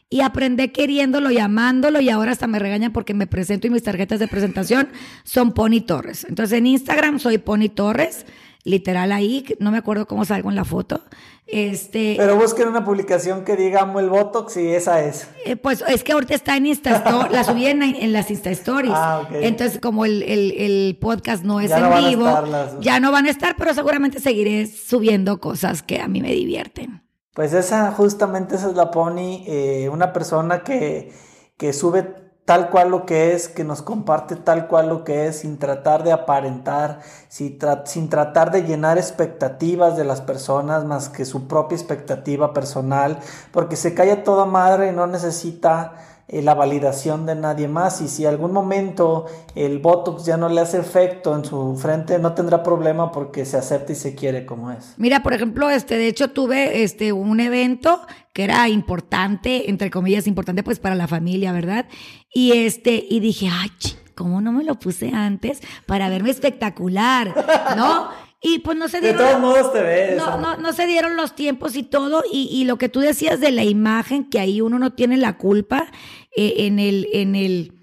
Y 0.09 0.21
aprendí 0.21 0.67
queriéndolo, 0.69 1.31
llamándolo, 1.31 1.99
y 1.99 2.09
ahora 2.09 2.31
hasta 2.31 2.45
me 2.47 2.59
regañan 2.59 2.93
porque 2.93 3.13
me 3.15 3.25
presento 3.27 3.65
y 3.67 3.71
mis 3.71 3.83
tarjetas 3.83 4.19
de 4.19 4.27
presentación 4.27 4.87
son 5.23 5.51
Pony 5.53 5.81
Torres. 5.85 6.25
Entonces 6.29 6.57
en 6.59 6.67
Instagram 6.67 7.19
soy 7.19 7.39
Pony 7.39 7.69
Torres, 7.73 8.25
literal 8.63 9.11
ahí, 9.11 9.43
no 9.59 9.71
me 9.71 9.79
acuerdo 9.79 10.05
cómo 10.07 10.23
salgo 10.23 10.49
en 10.49 10.55
la 10.55 10.63
foto. 10.63 11.03
Este, 11.47 12.15
Pero 12.17 12.35
busquen 12.37 12.67
una 12.67 12.83
publicación 12.83 13.43
que 13.45 13.55
diga 13.55 13.81
amo 13.81 13.99
el 13.99 14.09
Botox 14.09 14.57
y 14.57 14.67
esa 14.69 15.03
es. 15.03 15.27
eh, 15.45 15.55
pues 15.55 15.83
es 15.87 16.03
que 16.03 16.13
ahorita 16.13 16.33
está 16.35 16.55
en 16.57 16.65
Insta 16.67 17.27
la 17.31 17.43
subí 17.43 17.65
en, 17.67 17.83
en 17.83 18.13
las 18.13 18.29
Insta 18.31 18.49
Stories. 18.51 18.93
Ah, 18.95 19.21
ok. 19.23 19.35
Entonces, 19.41 19.79
como 19.79 20.05
el, 20.05 20.23
el- 20.23 20.53
el 20.57 20.97
podcast 20.99 21.43
no 21.43 21.59
es 21.61 21.69
Ya 21.69 21.77
en 21.77 21.83
no 21.83 22.07
vivo, 22.09 22.25
las- 22.47 22.79
ya 22.79 22.99
no 22.99 23.11
van 23.11 23.25
a 23.27 23.29
estar, 23.31 23.55
pero 23.57 23.73
seguramente 23.73 24.19
seguiré 24.19 24.65
subiendo 24.67 25.39
cosas 25.39 25.81
que 25.83 25.99
a 25.99 26.07
mí 26.07 26.21
me 26.21 26.31
divierten. 26.31 27.01
Pues 27.35 27.51
esa, 27.53 27.91
justamente 27.91 28.55
esa 28.55 28.69
es 28.69 28.75
la 28.77 28.91
Pony, 28.91 29.43
eh, 29.45 29.89
una 29.91 30.13
persona 30.13 30.63
que, 30.63 31.11
que 31.57 31.73
sube 31.73 32.03
tal 32.45 32.69
cual 32.69 32.91
lo 32.91 33.05
que 33.05 33.33
es, 33.33 33.49
que 33.49 33.65
nos 33.65 33.81
comparte 33.81 34.37
tal 34.37 34.67
cual 34.67 34.87
lo 34.87 35.03
que 35.03 35.27
es, 35.27 35.39
sin 35.39 35.57
tratar 35.59 36.05
de 36.05 36.13
aparentar, 36.13 37.01
sin, 37.27 37.59
sin 37.83 38.09
tratar 38.09 38.51
de 38.51 38.63
llenar 38.63 38.97
expectativas 38.97 39.97
de 39.97 40.05
las 40.05 40.21
personas 40.21 40.85
más 40.85 41.09
que 41.09 41.25
su 41.25 41.45
propia 41.45 41.75
expectativa 41.75 42.53
personal, 42.53 43.19
porque 43.51 43.75
se 43.75 43.93
calla 43.93 44.23
toda 44.23 44.45
madre 44.45 44.89
y 44.89 44.95
no 44.95 45.05
necesita 45.05 45.95
eh, 46.27 46.41
la 46.41 46.55
validación 46.55 47.25
de 47.25 47.35
nadie 47.35 47.67
más 47.67 48.01
y 48.01 48.07
si 48.07 48.25
algún 48.25 48.51
momento 48.51 49.25
el 49.53 49.79
Botox 49.79 50.25
ya 50.25 50.37
no 50.37 50.49
le 50.49 50.61
hace 50.61 50.79
efecto 50.79 51.35
en 51.35 51.45
su 51.45 51.75
frente, 51.75 52.17
no 52.17 52.33
tendrá 52.33 52.63
problema 52.63 53.11
porque 53.11 53.45
se 53.45 53.57
acepta 53.57 53.91
y 53.91 53.95
se 53.95 54.15
quiere 54.15 54.45
como 54.45 54.71
es. 54.71 54.95
Mira, 54.97 55.21
por 55.21 55.33
ejemplo, 55.33 55.69
este, 55.69 55.97
de 55.97 56.07
hecho 56.07 56.31
tuve 56.31 56.83
este 56.83 57.13
un 57.13 57.39
evento 57.39 58.01
que 58.33 58.43
era 58.43 58.67
importante, 58.69 59.69
entre 59.69 59.91
comillas, 59.91 60.25
importante 60.25 60.63
pues 60.63 60.79
para 60.79 60.95
la 60.95 61.07
familia, 61.07 61.51
¿verdad? 61.51 61.85
Y 62.33 62.53
este, 62.53 63.05
y 63.07 63.19
dije, 63.19 63.49
ay, 63.51 63.69
¿cómo 64.15 64.41
no 64.41 64.51
me 64.51 64.63
lo 64.63 64.79
puse 64.79 65.11
antes 65.13 65.61
para 65.85 66.09
verme 66.09 66.31
espectacular? 66.31 67.33
¿No? 67.77 68.09
Y 68.47 68.59
pues 68.59 68.77
no 68.77 68.87
se 68.87 69.01
De 69.01 69.09
dieron. 69.13 69.25
todos 69.27 69.41
modos 69.41 69.73
te 69.73 69.81
ves. 69.81 70.17
No, 70.17 70.37
no, 70.39 70.57
no 70.57 70.71
se 70.73 70.85
dieron 70.85 71.15
los 71.15 71.33
tiempos 71.35 71.75
y 71.75 71.83
todo, 71.83 72.23
y, 72.31 72.47
y 72.51 72.65
lo 72.65 72.77
que 72.77 72.89
tú 72.89 72.99
decías 72.99 73.39
de 73.39 73.51
la 73.51 73.63
imagen, 73.63 74.29
que 74.29 74.39
ahí 74.39 74.61
uno 74.61 74.77
no 74.77 74.93
tiene 74.93 75.17
la 75.17 75.37
culpa 75.37 75.87
eh, 76.35 76.53
en, 76.59 76.77
el, 76.79 77.07
en 77.13 77.35
el 77.35 77.73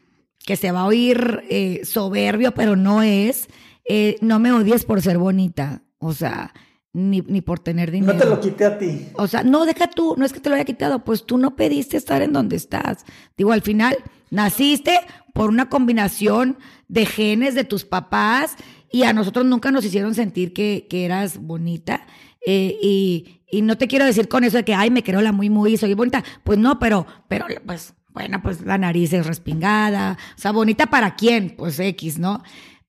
que 0.46 0.57
se 0.57 0.70
va 0.72 0.81
a 0.83 0.87
oír 0.87 1.42
eh, 1.51 1.81
soberbio, 1.85 2.53
pero 2.53 2.77
no 2.77 3.03
es, 3.03 3.48
eh, 3.85 4.16
no 4.20 4.38
me 4.38 4.53
odies 4.53 4.85
por 4.85 5.03
ser 5.03 5.18
bonita, 5.18 5.83
o 5.98 6.12
sea, 6.12 6.53
ni, 6.92 7.22
ni 7.22 7.40
por 7.40 7.59
tener 7.59 7.90
dinero. 7.90 8.12
No 8.12 8.18
te 8.20 8.27
lo 8.29 8.40
quité 8.40 8.64
a 8.66 8.79
ti. 8.79 9.07
O 9.14 9.27
sea, 9.27 9.42
no, 9.42 9.64
deja 9.64 9.88
tú, 9.88 10.14
no 10.18 10.25
es 10.27 10.33
que 10.33 10.40
te 10.40 10.48
lo 10.48 10.55
haya 10.57 10.64
quitado, 10.64 11.05
pues 11.05 11.25
tú 11.25 11.38
no 11.38 11.57
pediste 11.57 11.96
estar 11.96 12.22
en 12.22 12.33
donde 12.33 12.57
estás. 12.57 13.05
Digo, 13.37 13.53
al 13.53 13.62
final, 13.62 13.96
naciste 14.31 15.01
por 15.33 15.48
una 15.48 15.68
combinación 15.68 16.59
de 16.88 17.07
genes 17.07 17.55
de 17.55 17.64
tus 17.64 17.85
papás 17.85 18.57
y 18.92 19.05
a 19.05 19.12
nosotros 19.12 19.44
nunca 19.46 19.70
nos 19.70 19.85
hicieron 19.85 20.14
sentir 20.14 20.52
que, 20.52 20.87
que 20.88 21.05
eras 21.05 21.38
bonita. 21.38 22.07
eh, 22.46 22.78
y, 22.83 23.42
y 23.52 23.61
no 23.61 23.76
te 23.76 23.87
quiero 23.87 24.07
decir 24.07 24.28
con 24.28 24.44
eso 24.44 24.57
de 24.57 24.64
que, 24.64 24.74
ay, 24.74 24.90
me 24.90 25.02
quiero 25.02 25.20
la 25.20 25.31
muy, 25.31 25.50
muy, 25.50 25.76
soy 25.76 25.92
bonita. 25.92 26.24
Pues 26.42 26.59
no, 26.59 26.78
pero, 26.78 27.07
pero, 27.28 27.46
pues, 27.66 27.94
bueno, 28.09 28.42
pues 28.42 28.62
la 28.62 28.78
nariz 28.78 29.12
es 29.12 29.26
respingada. 29.26 30.16
O 30.37 30.40
sea, 30.40 30.52
bonita 30.52 30.87
para 30.87 31.16
quién? 31.16 31.55
Pues 31.57 31.78
X, 31.78 32.18
¿no? 32.18 32.42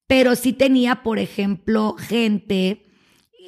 Pero 0.08 0.38
sí 0.38 0.54
tenía, 0.54 1.04
por 1.04 1.20
ejemplo, 1.20 1.98
gente, 2.00 2.86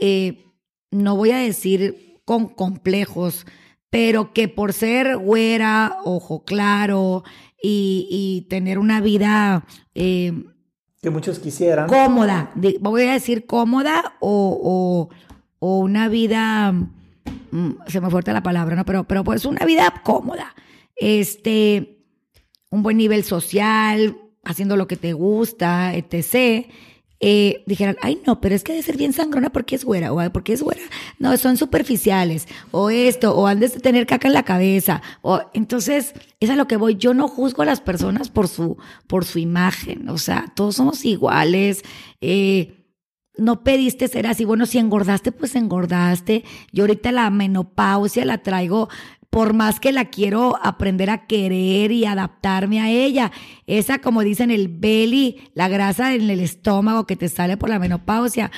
eh, 0.02 0.44
no 0.92 1.16
voy 1.16 1.32
a 1.32 1.38
decir 1.38 2.22
con 2.26 2.48
complejos, 2.50 3.46
pero 3.90 4.34
que 4.34 4.50
por 4.50 4.74
ser 4.74 5.16
güera, 5.16 5.98
ojo 6.04 6.44
claro 6.44 7.24
y, 7.64 8.46
tener 8.50 8.78
una 8.78 9.00
vida... 9.00 9.66
Eh, 9.96 10.34
que 11.06 11.12
muchos 11.12 11.38
quisieran. 11.38 11.88
Cómoda, 11.88 12.50
voy 12.80 13.04
a 13.04 13.14
decir 13.14 13.46
cómoda 13.46 14.16
o, 14.20 15.08
o, 15.60 15.78
una 15.80 16.10
vida, 16.10 16.72
mm, 16.72 17.70
se 17.86 18.02
me 18.02 18.10
fuerte 18.10 18.34
la 18.34 18.42
palabra, 18.42 18.76
¿no? 18.76 18.86
Pero, 18.86 19.04
pero 19.04 19.24
pues 19.24 19.46
una 19.46 19.68
vida 19.68 20.02
cómoda. 20.04 20.56
Este, 20.96 22.00
un 22.72 22.82
buen 22.82 22.98
nivel 22.98 23.24
social, 23.24 24.18
haciendo 24.44 24.78
lo 24.78 24.88
que 24.88 24.98
te 24.98 25.14
gusta, 25.14 25.94
etc., 25.94 26.72
eh, 27.20 27.64
dijeran, 27.66 27.96
ay 28.02 28.22
no, 28.28 28.42
pero 28.42 28.56
es 28.56 28.64
que 28.64 28.74
debe 28.74 28.84
ser 28.84 28.98
bien 28.98 29.14
sangrona 29.14 29.50
porque 29.52 29.76
es 29.76 29.86
güera, 29.86 30.12
o 30.12 30.32
porque 30.32 30.54
es 30.54 30.62
güera. 30.62 30.82
No, 31.20 31.36
son 31.38 31.58
superficiales, 31.58 32.48
o 32.72 32.90
esto, 32.90 33.36
o 33.36 33.48
andes 33.48 33.74
de 33.74 33.80
tener 33.80 34.06
caca 34.06 34.28
en 34.28 34.34
la 34.34 34.44
cabeza. 34.44 35.02
O, 35.22 35.42
entonces, 35.54 36.14
es 36.40 36.50
a 36.50 36.56
lo 36.56 36.68
que 36.68 36.78
voy. 36.78 36.96
Yo 36.96 37.14
no 37.14 37.28
juzgo 37.28 37.64
a 37.64 37.66
las 37.66 37.82
personas 37.82 38.30
por 38.30 38.48
su, 38.48 38.78
por 39.08 39.26
su 39.26 39.40
imagen. 39.40 40.10
O 40.10 40.18
sea, 40.18 40.52
todos 40.56 40.76
somos 40.76 41.06
iguales. 41.06 41.84
Eh, 42.22 42.86
no 43.38 43.64
pediste 43.64 44.08
ser 44.08 44.28
así. 44.28 44.46
Bueno, 44.46 44.66
si 44.66 44.78
engordaste, 44.78 45.32
pues 45.32 45.56
engordaste. 45.56 46.44
Yo 46.72 46.84
ahorita 46.84 47.12
la 47.12 47.30
menopausia 47.30 48.26
la 48.26 48.40
traigo 48.40 48.90
por 49.36 49.54
más 49.54 49.82
que 49.82 49.92
la 49.92 50.06
quiero 50.06 50.58
aprender 50.64 51.10
a 51.10 51.28
querer 51.28 51.92
y 51.92 52.06
adaptarme 52.06 52.80
a 52.80 52.90
ella. 52.90 53.34
Esa, 53.68 54.00
como 54.00 54.22
dicen, 54.22 54.50
el 54.50 54.70
belly, 54.70 55.50
la 55.54 55.68
grasa 55.68 56.14
en 56.14 56.30
el 56.30 56.40
estómago 56.40 57.06
que 57.06 57.18
te 57.18 57.28
sale 57.28 57.58
por 57.58 57.68
la 57.68 57.78
menopausia, 57.78 58.50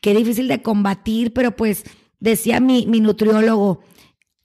qué 0.00 0.14
difícil 0.14 0.48
de 0.48 0.62
combatir, 0.62 1.34
pero 1.34 1.54
pues 1.54 1.84
decía 2.20 2.58
mi, 2.58 2.86
mi 2.86 3.00
nutriólogo, 3.00 3.82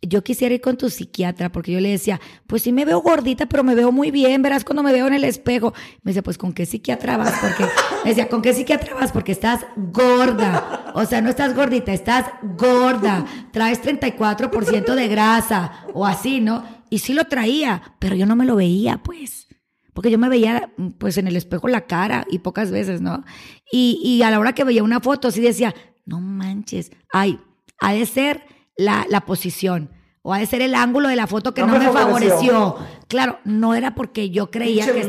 yo 0.02 0.24
quisiera 0.24 0.56
ir 0.56 0.62
con 0.62 0.78
tu 0.78 0.90
psiquiatra 0.90 1.52
porque 1.52 1.74
yo 1.74 1.80
le 1.82 1.90
decía, 1.90 2.22
pues 2.48 2.62
sí 2.62 2.72
me 2.72 2.86
veo 2.86 3.02
gordita, 3.02 3.48
pero 3.48 3.64
me 3.64 3.76
veo 3.76 3.92
muy 3.92 4.12
bien, 4.12 4.42
verás 4.42 4.64
cuando 4.64 4.82
me 4.82 4.94
veo 4.94 5.08
en 5.08 5.14
el 5.14 5.26
espejo. 5.26 5.74
Me 6.04 6.12
decía, 6.12 6.24
pues 6.24 6.38
¿con 6.38 6.54
qué 6.54 6.66
psiquiatra 6.66 7.18
vas? 7.18 7.34
Porque 7.42 7.66
me 8.04 8.10
decía, 8.12 8.30
¿con 8.30 8.42
qué 8.42 8.54
psiquiatra 8.54 8.96
vas? 8.96 9.12
Porque 9.12 9.34
estás 9.34 9.66
gorda. 9.76 10.92
O 10.96 11.06
sea, 11.06 11.22
no 11.22 11.30
estás 11.30 11.54
gordita, 11.54 11.92
estás 11.92 12.26
gorda. 12.58 13.26
Traes 13.52 13.82
34% 13.82 14.96
de 14.96 15.08
grasa 15.10 15.86
o 15.94 16.06
así, 16.06 16.40
¿no? 16.40 16.64
Y 16.90 17.00
sí 17.00 17.14
lo 17.14 17.26
traía, 17.26 17.96
pero 18.00 18.16
yo 18.16 18.26
no 18.26 18.36
me 18.36 18.46
lo 18.46 18.56
veía, 18.56 19.04
pues. 19.04 19.48
Porque 19.94 20.12
yo 20.12 20.18
me 20.18 20.30
veía, 20.30 20.72
pues, 20.98 21.18
en 21.18 21.28
el 21.28 21.36
espejo 21.36 21.68
la 21.68 21.88
cara 21.88 22.26
y 22.30 22.40
pocas 22.40 22.72
veces, 22.72 23.02
¿no? 23.02 23.26
Y, 23.70 24.00
y 24.02 24.24
a 24.24 24.32
la 24.32 24.40
hora 24.40 24.54
que 24.54 24.64
veía 24.64 24.82
una 24.82 25.02
foto, 25.02 25.30
sí 25.30 25.42
decía, 25.42 25.76
no 26.06 26.22
manches, 26.22 26.92
ay, 27.12 27.40
ha 27.80 27.94
de 27.94 28.06
ser 28.06 28.44
la, 28.80 29.06
la 29.10 29.22
posición. 29.22 29.90
O 30.22 30.34
ha 30.34 30.40
de 30.40 30.46
ser 30.46 30.62
el 30.62 30.76
ángulo 30.76 31.10
de 31.10 31.16
la 31.16 31.28
foto 31.28 31.54
que 31.54 31.62
no, 31.62 31.68
me, 31.68 31.90
favoreció. 31.90 32.78
Claro, 33.08 33.40
no 33.46 33.74
era 33.74 33.96
porque 33.96 34.30
yo 34.30 34.52
creía 34.52 34.86
que. 34.86 35.08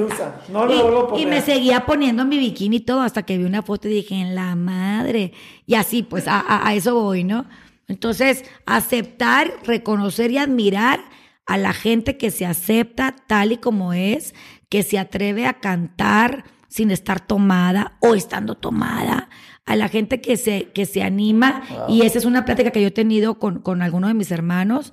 y, 1.18 1.26
me 1.26 1.40
seguía 1.40 1.84
poniendo 1.86 2.24
mi 2.24 2.38
bikini 2.38 2.76
y 2.76 2.80
todo 2.80 3.02
hasta 3.02 3.24
que 3.24 3.38
vi 3.38 3.44
una 3.44 3.62
foto 3.62 3.88
y 3.88 3.92
dije, 3.92 4.14
en 4.14 4.34
la 4.34 4.54
madre. 4.54 5.32
Y 5.66 5.74
así, 5.74 6.02
pues 6.02 6.26
a, 6.28 6.66
a 6.66 6.74
eso 6.74 6.94
voy, 6.94 7.24
¿no? 7.24 7.46
Entonces, 7.88 8.44
aceptar, 8.66 9.52
reconocer 9.64 10.30
y 10.30 10.38
admirar 10.38 11.00
a 11.46 11.58
la 11.58 11.72
gente 11.72 12.16
que 12.16 12.30
se 12.30 12.46
acepta 12.46 13.14
tal 13.26 13.52
y 13.52 13.56
como 13.56 13.92
es, 13.92 14.34
que 14.68 14.84
se 14.84 14.98
atreve 14.98 15.46
a 15.46 15.54
cantar 15.54 16.44
sin 16.70 16.90
estar 16.90 17.20
tomada 17.26 17.98
o 18.00 18.14
estando 18.14 18.54
tomada, 18.54 19.28
a 19.66 19.76
la 19.76 19.88
gente 19.88 20.20
que 20.20 20.36
se, 20.36 20.70
que 20.72 20.86
se 20.86 21.02
anima, 21.02 21.62
y 21.88 22.02
esa 22.02 22.18
es 22.18 22.24
una 22.24 22.44
plática 22.44 22.70
que 22.70 22.80
yo 22.80 22.88
he 22.88 22.92
tenido 22.92 23.38
con, 23.38 23.60
con 23.60 23.82
alguno 23.82 24.08
de 24.08 24.14
mis 24.14 24.30
hermanos, 24.30 24.92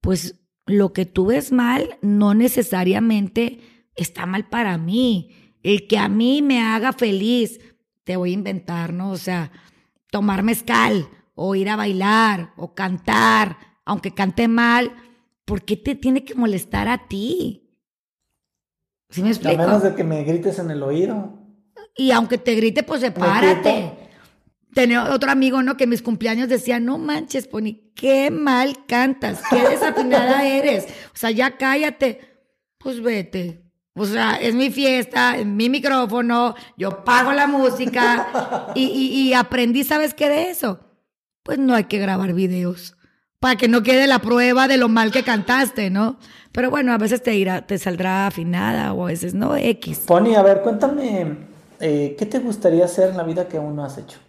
pues 0.00 0.40
lo 0.66 0.92
que 0.92 1.06
tú 1.06 1.26
ves 1.26 1.52
mal 1.52 1.96
no 2.02 2.34
necesariamente 2.34 3.60
está 3.94 4.26
mal 4.26 4.48
para 4.48 4.76
mí. 4.78 5.30
El 5.62 5.86
que 5.86 5.98
a 5.98 6.08
mí 6.08 6.42
me 6.42 6.60
haga 6.60 6.92
feliz, 6.92 7.60
te 8.04 8.16
voy 8.16 8.30
a 8.30 8.34
inventar, 8.34 8.92
¿no? 8.92 9.10
O 9.10 9.16
sea, 9.16 9.52
tomar 10.10 10.42
mezcal, 10.42 11.08
o 11.34 11.54
ir 11.54 11.68
a 11.68 11.76
bailar, 11.76 12.52
o 12.56 12.74
cantar, 12.74 13.56
aunque 13.84 14.12
cante 14.12 14.48
mal, 14.48 14.92
¿por 15.44 15.64
qué 15.64 15.76
te 15.76 15.94
tiene 15.94 16.24
que 16.24 16.34
molestar 16.34 16.88
a 16.88 17.06
ti? 17.06 17.61
¿Sí 19.12 19.22
me 19.22 19.28
explico? 19.28 19.62
A 19.62 19.66
menos 19.66 19.84
de 19.84 19.94
que 19.94 20.02
me 20.02 20.24
grites 20.24 20.58
en 20.58 20.72
el 20.72 20.82
oído. 20.82 21.38
Y 21.96 22.10
aunque 22.10 22.38
te 22.38 22.56
grite, 22.56 22.82
pues 22.82 23.02
sepárate 23.02 24.02
tenía 24.72 25.12
otro 25.12 25.30
amigo, 25.30 25.62
¿no? 25.62 25.76
Que 25.76 25.84
en 25.84 25.90
mis 25.90 26.02
cumpleaños 26.02 26.48
decía, 26.48 26.80
no 26.80 26.98
manches, 26.98 27.46
Pony, 27.46 27.92
qué 27.94 28.30
mal 28.30 28.86
cantas, 28.86 29.42
qué 29.50 29.68
desafinada 29.68 30.44
eres. 30.46 30.86
O 31.14 31.16
sea, 31.16 31.30
ya 31.30 31.56
cállate. 31.56 32.20
Pues 32.78 33.00
vete. 33.00 33.62
O 33.94 34.06
sea, 34.06 34.36
es 34.36 34.54
mi 34.54 34.70
fiesta, 34.70 35.36
es 35.36 35.44
mi 35.44 35.68
micrófono, 35.68 36.54
yo 36.78 37.04
pago 37.04 37.32
la 37.32 37.46
música 37.46 38.70
y, 38.74 38.84
y, 38.84 39.34
aprendí, 39.34 39.84
¿sabes 39.84 40.14
qué 40.14 40.30
de 40.30 40.48
eso? 40.48 40.80
Pues 41.42 41.58
no 41.58 41.74
hay 41.74 41.84
que 41.84 41.98
grabar 41.98 42.32
videos 42.32 42.96
para 43.42 43.56
que 43.56 43.66
no 43.66 43.82
quede 43.82 44.06
la 44.06 44.20
prueba 44.20 44.68
de 44.68 44.76
lo 44.76 44.88
mal 44.88 45.10
que 45.10 45.24
cantaste, 45.24 45.90
¿no? 45.90 46.16
Pero 46.52 46.70
bueno, 46.70 46.92
a 46.92 46.98
veces 46.98 47.24
te 47.24 47.34
irá, 47.34 47.66
te 47.66 47.76
saldrá 47.76 48.28
afinada 48.28 48.92
o 48.92 49.02
a 49.02 49.08
veces 49.08 49.34
no, 49.34 49.56
X. 49.56 50.04
Pony, 50.06 50.36
a 50.36 50.42
ver, 50.44 50.60
cuéntame, 50.62 51.38
eh, 51.80 52.14
¿qué 52.16 52.24
te 52.24 52.38
gustaría 52.38 52.84
hacer 52.84 53.10
en 53.10 53.16
la 53.16 53.24
vida 53.24 53.48
que 53.48 53.56
aún 53.56 53.74
no 53.74 53.84
has 53.84 53.98
hecho? 53.98 54.20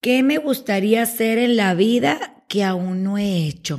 ¿Qué 0.00 0.22
me 0.22 0.38
gustaría 0.38 1.02
hacer 1.02 1.36
en 1.36 1.58
la 1.58 1.74
vida 1.74 2.42
que 2.48 2.64
aún 2.64 3.04
no 3.04 3.18
he 3.18 3.46
hecho? 3.46 3.78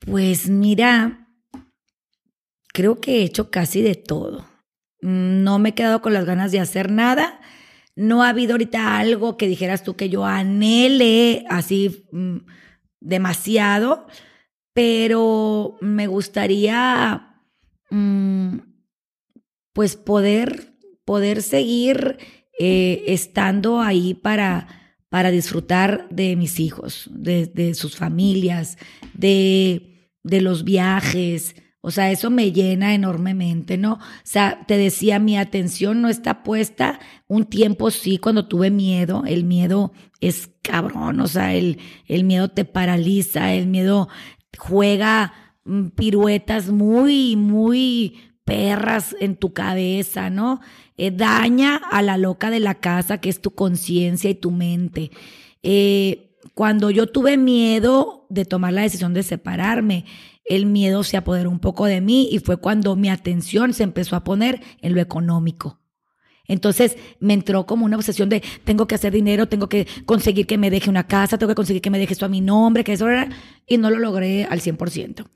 Pues 0.00 0.50
mira, 0.50 1.26
creo 2.74 3.00
que 3.00 3.20
he 3.20 3.22
hecho 3.22 3.50
casi 3.50 3.80
de 3.80 3.94
todo. 3.94 4.44
No 5.00 5.58
me 5.58 5.70
he 5.70 5.74
quedado 5.74 6.02
con 6.02 6.12
las 6.12 6.26
ganas 6.26 6.52
de 6.52 6.60
hacer 6.60 6.90
nada. 6.90 7.40
No 7.94 8.22
ha 8.22 8.30
habido 8.30 8.52
ahorita 8.52 8.98
algo 8.98 9.36
que 9.36 9.48
dijeras 9.48 9.82
tú 9.82 9.96
que 9.96 10.08
yo 10.08 10.24
anhele 10.24 11.44
así 11.48 12.06
mm, 12.12 12.38
demasiado, 13.00 14.06
pero 14.72 15.76
me 15.80 16.06
gustaría 16.06 17.42
mm, 17.90 18.58
pues 19.72 19.96
poder, 19.96 20.74
poder 21.04 21.42
seguir 21.42 22.18
eh, 22.58 23.04
estando 23.08 23.80
ahí 23.80 24.14
para, 24.14 24.94
para 25.08 25.30
disfrutar 25.30 26.08
de 26.10 26.36
mis 26.36 26.60
hijos, 26.60 27.10
de, 27.12 27.74
sus 27.74 27.96
familias, 27.96 28.78
de, 29.14 30.10
de 30.22 30.40
los 30.40 30.64
viajes. 30.64 31.54
O 31.84 31.90
sea, 31.90 32.12
eso 32.12 32.30
me 32.30 32.52
llena 32.52 32.94
enormemente, 32.94 33.76
¿no? 33.76 33.94
O 33.94 33.98
sea, 34.22 34.64
te 34.68 34.78
decía, 34.78 35.18
mi 35.18 35.36
atención 35.36 36.00
no 36.00 36.08
está 36.08 36.44
puesta. 36.44 37.00
Un 37.26 37.44
tiempo 37.44 37.90
sí, 37.90 38.18
cuando 38.18 38.46
tuve 38.46 38.70
miedo, 38.70 39.24
el 39.26 39.42
miedo 39.42 39.92
es 40.20 40.48
cabrón, 40.62 41.18
o 41.18 41.26
sea, 41.26 41.54
el, 41.54 41.78
el 42.06 42.22
miedo 42.22 42.48
te 42.48 42.64
paraliza, 42.64 43.52
el 43.52 43.66
miedo 43.66 44.08
juega 44.56 45.34
mm, 45.64 45.88
piruetas 45.88 46.70
muy, 46.70 47.34
muy 47.34 48.16
perras 48.44 49.16
en 49.18 49.36
tu 49.36 49.52
cabeza, 49.52 50.30
¿no? 50.30 50.60
Eh, 50.96 51.10
daña 51.10 51.76
a 51.76 52.00
la 52.02 52.16
loca 52.16 52.50
de 52.50 52.60
la 52.60 52.76
casa, 52.76 53.18
que 53.18 53.28
es 53.28 53.40
tu 53.40 53.56
conciencia 53.56 54.30
y 54.30 54.36
tu 54.36 54.52
mente. 54.52 55.10
Eh, 55.64 56.36
cuando 56.54 56.90
yo 56.90 57.06
tuve 57.06 57.36
miedo 57.36 58.26
de 58.28 58.44
tomar 58.44 58.72
la 58.72 58.82
decisión 58.82 59.14
de 59.14 59.22
separarme, 59.22 60.04
el 60.44 60.66
miedo 60.66 61.04
se 61.04 61.16
apoderó 61.16 61.50
un 61.50 61.60
poco 61.60 61.86
de 61.86 62.00
mí 62.00 62.28
y 62.30 62.38
fue 62.38 62.56
cuando 62.56 62.96
mi 62.96 63.08
atención 63.08 63.74
se 63.74 63.84
empezó 63.84 64.16
a 64.16 64.24
poner 64.24 64.60
en 64.80 64.94
lo 64.94 65.00
económico. 65.00 65.80
Entonces 66.46 66.96
me 67.20 67.34
entró 67.34 67.66
como 67.66 67.84
una 67.84 67.96
obsesión 67.96 68.28
de 68.28 68.42
tengo 68.64 68.86
que 68.86 68.94
hacer 68.94 69.12
dinero, 69.12 69.48
tengo 69.48 69.68
que 69.68 69.86
conseguir 70.04 70.46
que 70.46 70.58
me 70.58 70.70
deje 70.70 70.90
una 70.90 71.06
casa, 71.06 71.38
tengo 71.38 71.50
que 71.50 71.56
conseguir 71.56 71.82
que 71.82 71.90
me 71.90 71.98
deje 71.98 72.12
esto 72.12 72.26
a 72.26 72.28
mi 72.28 72.40
nombre, 72.40 72.84
que 72.84 72.92
eso 72.92 73.08
era, 73.08 73.28
y 73.66 73.78
no 73.78 73.90
lo 73.90 73.98
logré 73.98 74.44
al 74.44 74.60
100%. 74.60 75.26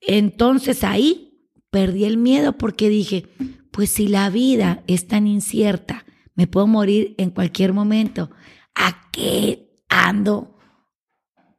Entonces 0.00 0.84
ahí 0.84 1.48
perdí 1.70 2.04
el 2.04 2.16
miedo 2.16 2.58
porque 2.58 2.88
dije, 2.88 3.26
pues 3.70 3.90
si 3.90 4.08
la 4.08 4.30
vida 4.30 4.82
es 4.86 5.06
tan 5.06 5.26
incierta, 5.26 6.04
me 6.34 6.46
puedo 6.46 6.66
morir 6.66 7.14
en 7.18 7.30
cualquier 7.30 7.72
momento, 7.72 8.30
¿a 8.74 9.08
qué 9.12 9.76
ando 9.88 10.57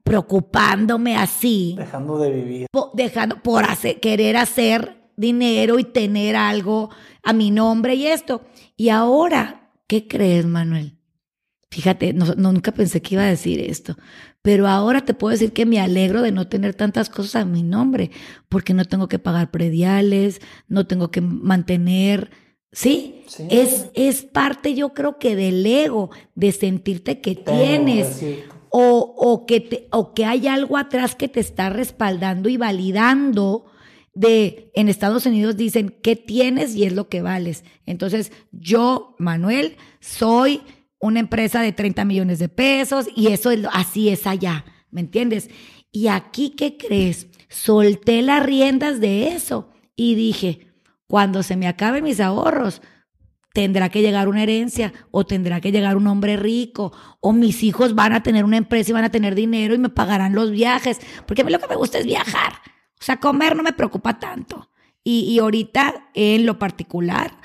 preocupándome 0.09 1.15
así? 1.15 1.75
Dejando 1.77 2.17
de 2.17 2.31
vivir. 2.31 2.67
dejando 2.93 3.41
por 3.43 3.65
querer 4.01 4.37
hacer 4.37 5.11
dinero 5.15 5.77
y 5.77 5.83
tener 5.83 6.35
algo 6.35 6.89
a 7.23 7.31
mi 7.31 7.51
nombre 7.51 7.93
y 7.93 8.07
esto. 8.07 8.41
Y 8.75 8.89
ahora, 8.89 9.71
¿qué 9.87 10.07
crees, 10.07 10.45
Manuel? 10.45 10.95
Fíjate, 11.71 12.13
nunca 12.13 12.71
pensé 12.71 13.01
que 13.01 13.13
iba 13.13 13.23
a 13.23 13.27
decir 13.27 13.59
esto, 13.59 13.95
pero 14.41 14.67
ahora 14.67 15.05
te 15.05 15.13
puedo 15.13 15.33
decir 15.33 15.53
que 15.53 15.67
me 15.67 15.79
alegro 15.79 16.23
de 16.23 16.31
no 16.31 16.47
tener 16.47 16.73
tantas 16.73 17.09
cosas 17.11 17.43
a 17.43 17.45
mi 17.45 17.61
nombre, 17.61 18.09
porque 18.47 18.73
no 18.73 18.85
tengo 18.85 19.07
que 19.07 19.19
pagar 19.19 19.51
prediales, 19.51 20.41
no 20.67 20.87
tengo 20.87 21.11
que 21.11 21.21
mantener, 21.21 22.31
¿sí? 22.71 23.21
Es, 23.51 23.91
es 23.93 24.23
parte 24.23 24.73
yo 24.73 24.95
creo 24.95 25.19
que 25.19 25.35
del 25.35 25.63
ego, 25.63 26.09
de 26.33 26.51
sentirte 26.51 27.21
que 27.21 27.35
tienes, 27.35 28.23
o, 28.69 29.15
o, 29.17 29.45
que 29.45 29.60
te, 29.60 29.88
o 29.91 30.13
que 30.13 30.25
hay 30.25 30.47
algo 30.47 30.77
atrás 30.77 31.15
que 31.15 31.27
te 31.27 31.39
está 31.39 31.69
respaldando 31.69 32.49
y 32.49 32.58
validando 32.58 33.65
de, 34.13 34.71
en 34.75 34.89
Estados 34.89 35.25
Unidos 35.25 35.55
dicen, 35.55 35.95
¿qué 36.03 36.15
tienes 36.15 36.75
y 36.75 36.84
es 36.84 36.93
lo 36.93 37.10
que 37.10 37.21
vales? 37.21 37.63
Entonces, 37.86 38.32
yo, 38.51 39.15
Manuel, 39.17 39.77
soy 39.99 40.62
una 40.99 41.19
empresa 41.19 41.62
de 41.62 41.71
30 41.71 42.05
millones 42.05 42.39
de 42.39 42.49
pesos 42.49 43.08
y 43.15 43.27
eso 43.27 43.51
es, 43.51 43.62
así 43.71 44.10
es 44.10 44.27
allá, 44.27 44.65
¿me 44.91 45.01
entiendes? 45.01 45.49
Y 45.91 46.08
aquí, 46.08 46.51
¿qué 46.51 46.77
crees? 46.77 47.27
Solté 47.47 48.21
las 48.21 48.45
riendas 48.45 48.99
de 48.99 49.29
eso 49.29 49.69
y 49.95 50.15
dije, 50.15 50.67
cuando 51.08 51.41
se 51.41 51.55
me 51.55 51.67
acaben 51.67 52.03
mis 52.03 52.19
ahorros, 52.19 52.82
tendrá 53.53 53.89
que 53.89 54.01
llegar 54.01 54.27
una 54.27 54.43
herencia 54.43 54.93
o 55.12 55.25
tendrá 55.25 55.62
que 55.62 55.71
llegar 55.71 55.97
un 55.97 56.07
hombre 56.07 56.38
rico 56.38 56.91
o 57.19 57.33
mis 57.33 57.63
hijos 57.63 57.95
van 57.95 58.13
a 58.13 58.23
tener 58.23 58.45
una 58.45 58.57
empresa 58.57 58.91
y 58.91 58.93
van 58.93 59.03
a 59.03 59.12
tener 59.12 59.35
dinero 59.35 59.73
y 59.73 59.77
me 59.79 59.89
pagarán 59.89 60.35
los 60.35 60.51
viajes, 60.51 60.99
porque 61.25 61.41
a 61.41 61.45
mí 61.45 61.51
lo 61.51 61.59
que 61.59 61.67
me 61.67 61.75
gusta 61.75 61.97
es 61.99 62.05
viajar. 62.05 62.53
O 62.99 63.03
sea, 63.03 63.17
comer 63.17 63.55
no 63.55 63.63
me 63.63 63.73
preocupa 63.73 64.19
tanto. 64.19 64.69
Y, 65.03 65.21
y 65.21 65.39
ahorita, 65.39 66.09
en 66.13 66.45
lo 66.45 66.59
particular, 66.59 67.38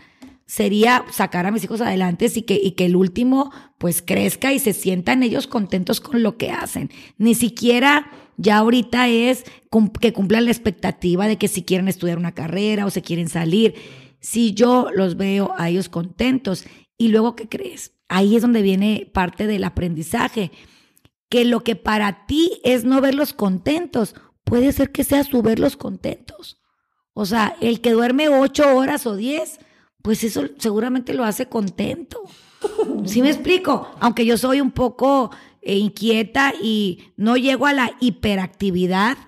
sería 0.47 1.05
sacar 1.11 1.47
a 1.47 1.51
mis 1.51 1.65
hijos 1.65 1.81
adelante 1.81 2.31
y 2.35 2.43
que, 2.43 2.61
y 2.63 2.73
que 2.73 2.87
el 2.87 2.97
último 2.97 3.51
pues 3.79 4.03
crezca 4.03 4.53
y 4.53 4.59
se 4.59 4.73
sientan 4.73 5.23
ellos 5.23 5.47
contentos 5.47 6.01
con 6.01 6.23
lo 6.23 6.37
que 6.37 6.51
hacen. 6.51 6.91
Ni 7.17 7.35
siquiera 7.35 8.11
ya 8.37 8.59
ahorita 8.59 9.09
es 9.09 9.45
que 10.01 10.13
cumplan 10.13 10.45
la 10.45 10.51
expectativa 10.51 11.27
de 11.27 11.39
que 11.39 11.49
si 11.49 11.63
quieren 11.63 11.89
estudiar 11.89 12.19
una 12.19 12.35
carrera 12.35 12.87
o 12.87 12.91
se 12.91 13.03
quieren 13.03 13.29
salir. 13.29 13.75
Si 14.25 14.55
yo 14.55 14.89
los 14.91 15.19
veo 15.19 15.53
a 15.59 15.69
ellos 15.69 15.91
contentos 15.91 16.65
y 16.97 17.09
luego, 17.09 17.37
¿qué 17.37 17.47
crees? 17.47 17.93
Ahí 18.09 18.37
es 18.37 18.41
donde 18.41 18.63
viene 18.63 19.11
parte 19.13 19.47
del 19.47 19.65
aprendizaje, 19.65 20.51
que 21.29 21.45
lo 21.45 21.63
que 21.63 21.77
para 21.77 22.25
ti 22.25 22.59
es 22.65 22.85
no 22.85 23.03
verlos 23.03 23.35
contentos, 23.35 24.15
puede 24.43 24.73
ser 24.73 24.93
que 24.93 25.05
sea 25.05 25.25
su 25.25 25.43
verlos 25.43 25.77
contentos. 25.77 26.59
O 27.13 27.27
sea, 27.27 27.55
el 27.61 27.83
que 27.83 27.93
duerme 27.93 28.31
ocho 28.31 28.75
horas 28.75 29.07
o 29.07 29.15
diez, 29.15 29.59
pues 30.01 30.25
eso 30.25 30.45
seguramente 30.57 31.13
lo 31.13 31.25
hace 31.25 31.45
contento. 31.51 32.23
¿Sí 33.05 33.21
me 33.21 33.29
explico? 33.29 33.91
Aunque 34.01 34.25
yo 34.25 34.39
soy 34.39 34.63
un 34.63 34.71
poco 34.71 35.33
eh, 35.61 35.77
inquieta 35.77 36.55
y 36.63 37.13
no 37.19 37.37
llego 37.37 37.67
a 37.67 37.75
la 37.75 37.91
hiperactividad. 38.01 39.19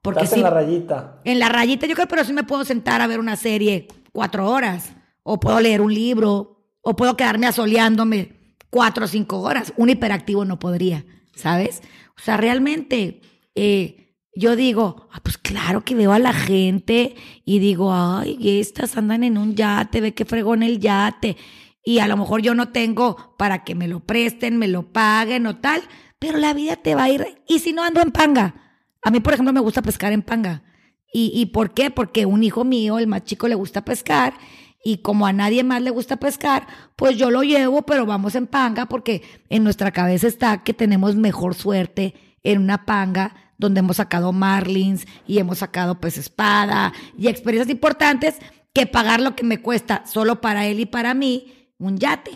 Porque 0.00 0.24
Estás 0.24 0.38
en 0.38 0.44
la 0.44 0.50
rayita. 0.50 1.20
En 1.24 1.40
la 1.40 1.50
rayita 1.50 1.86
yo 1.86 1.94
creo, 1.94 2.08
pero 2.08 2.24
sí 2.24 2.32
me 2.32 2.44
puedo 2.44 2.64
sentar 2.64 3.02
a 3.02 3.06
ver 3.06 3.20
una 3.20 3.36
serie 3.36 3.88
cuatro 4.16 4.50
horas. 4.50 4.94
O 5.22 5.38
puedo 5.38 5.60
leer 5.60 5.82
un 5.82 5.92
libro. 5.92 6.64
O 6.80 6.96
puedo 6.96 7.16
quedarme 7.16 7.46
asoleándome 7.46 8.56
cuatro 8.70 9.04
o 9.04 9.08
cinco 9.08 9.40
horas. 9.40 9.74
Un 9.76 9.90
hiperactivo 9.90 10.46
no 10.46 10.58
podría, 10.58 11.04
¿sabes? 11.34 11.82
O 12.16 12.22
sea, 12.22 12.36
realmente... 12.36 13.20
Eh, 13.54 14.02
yo 14.38 14.54
digo, 14.54 15.08
ah, 15.12 15.20
pues 15.22 15.38
claro 15.38 15.82
que 15.82 15.94
veo 15.94 16.12
a 16.12 16.18
la 16.18 16.34
gente 16.34 17.16
y 17.46 17.58
digo, 17.58 17.90
ay, 17.94 18.60
estas 18.60 18.98
andan 18.98 19.24
en 19.24 19.38
un 19.38 19.54
yate, 19.54 20.02
ve 20.02 20.12
que 20.12 20.26
fregón 20.26 20.62
el 20.62 20.78
yate. 20.78 21.38
Y 21.82 22.00
a 22.00 22.06
lo 22.06 22.18
mejor 22.18 22.42
yo 22.42 22.54
no 22.54 22.68
tengo 22.68 23.34
para 23.38 23.64
que 23.64 23.74
me 23.74 23.88
lo 23.88 24.00
presten, 24.00 24.58
me 24.58 24.68
lo 24.68 24.92
paguen 24.92 25.46
o 25.46 25.56
tal, 25.56 25.80
pero 26.18 26.36
la 26.36 26.52
vida 26.52 26.76
te 26.76 26.94
va 26.94 27.04
a 27.04 27.08
ir. 27.08 27.42
Y 27.48 27.60
si 27.60 27.72
no 27.72 27.82
ando 27.82 28.02
en 28.02 28.10
panga. 28.10 28.54
A 29.02 29.10
mí, 29.10 29.20
por 29.20 29.32
ejemplo, 29.32 29.54
me 29.54 29.60
gusta 29.60 29.80
pescar 29.80 30.12
en 30.12 30.20
panga. 30.20 30.62
¿Y, 31.18 31.32
y 31.32 31.46
por 31.46 31.72
qué? 31.72 31.90
Porque 31.90 32.26
un 32.26 32.42
hijo 32.42 32.62
mío, 32.62 32.98
el 32.98 33.06
más 33.06 33.24
chico, 33.24 33.48
le 33.48 33.54
gusta 33.54 33.86
pescar. 33.86 34.34
Y 34.84 34.98
como 34.98 35.26
a 35.26 35.32
nadie 35.32 35.64
más 35.64 35.80
le 35.80 35.88
gusta 35.88 36.18
pescar, 36.18 36.66
pues 36.94 37.16
yo 37.16 37.30
lo 37.30 37.42
llevo, 37.42 37.86
pero 37.86 38.04
vamos 38.04 38.34
en 38.34 38.46
panga 38.46 38.84
porque 38.84 39.22
en 39.48 39.64
nuestra 39.64 39.92
cabeza 39.92 40.26
está 40.26 40.62
que 40.62 40.74
tenemos 40.74 41.16
mejor 41.16 41.54
suerte 41.54 42.12
en 42.42 42.60
una 42.60 42.84
panga 42.84 43.34
donde 43.56 43.80
hemos 43.80 43.96
sacado 43.96 44.30
marlins 44.32 45.06
y 45.26 45.38
hemos 45.38 45.56
sacado 45.58 45.98
pues 46.02 46.18
espada 46.18 46.92
y 47.16 47.28
experiencias 47.28 47.72
importantes 47.72 48.36
que 48.74 48.86
pagar 48.86 49.22
lo 49.22 49.34
que 49.34 49.42
me 49.42 49.62
cuesta 49.62 50.04
solo 50.04 50.42
para 50.42 50.66
él 50.66 50.80
y 50.80 50.86
para 50.86 51.14
mí 51.14 51.72
un 51.78 51.96
yate. 51.96 52.32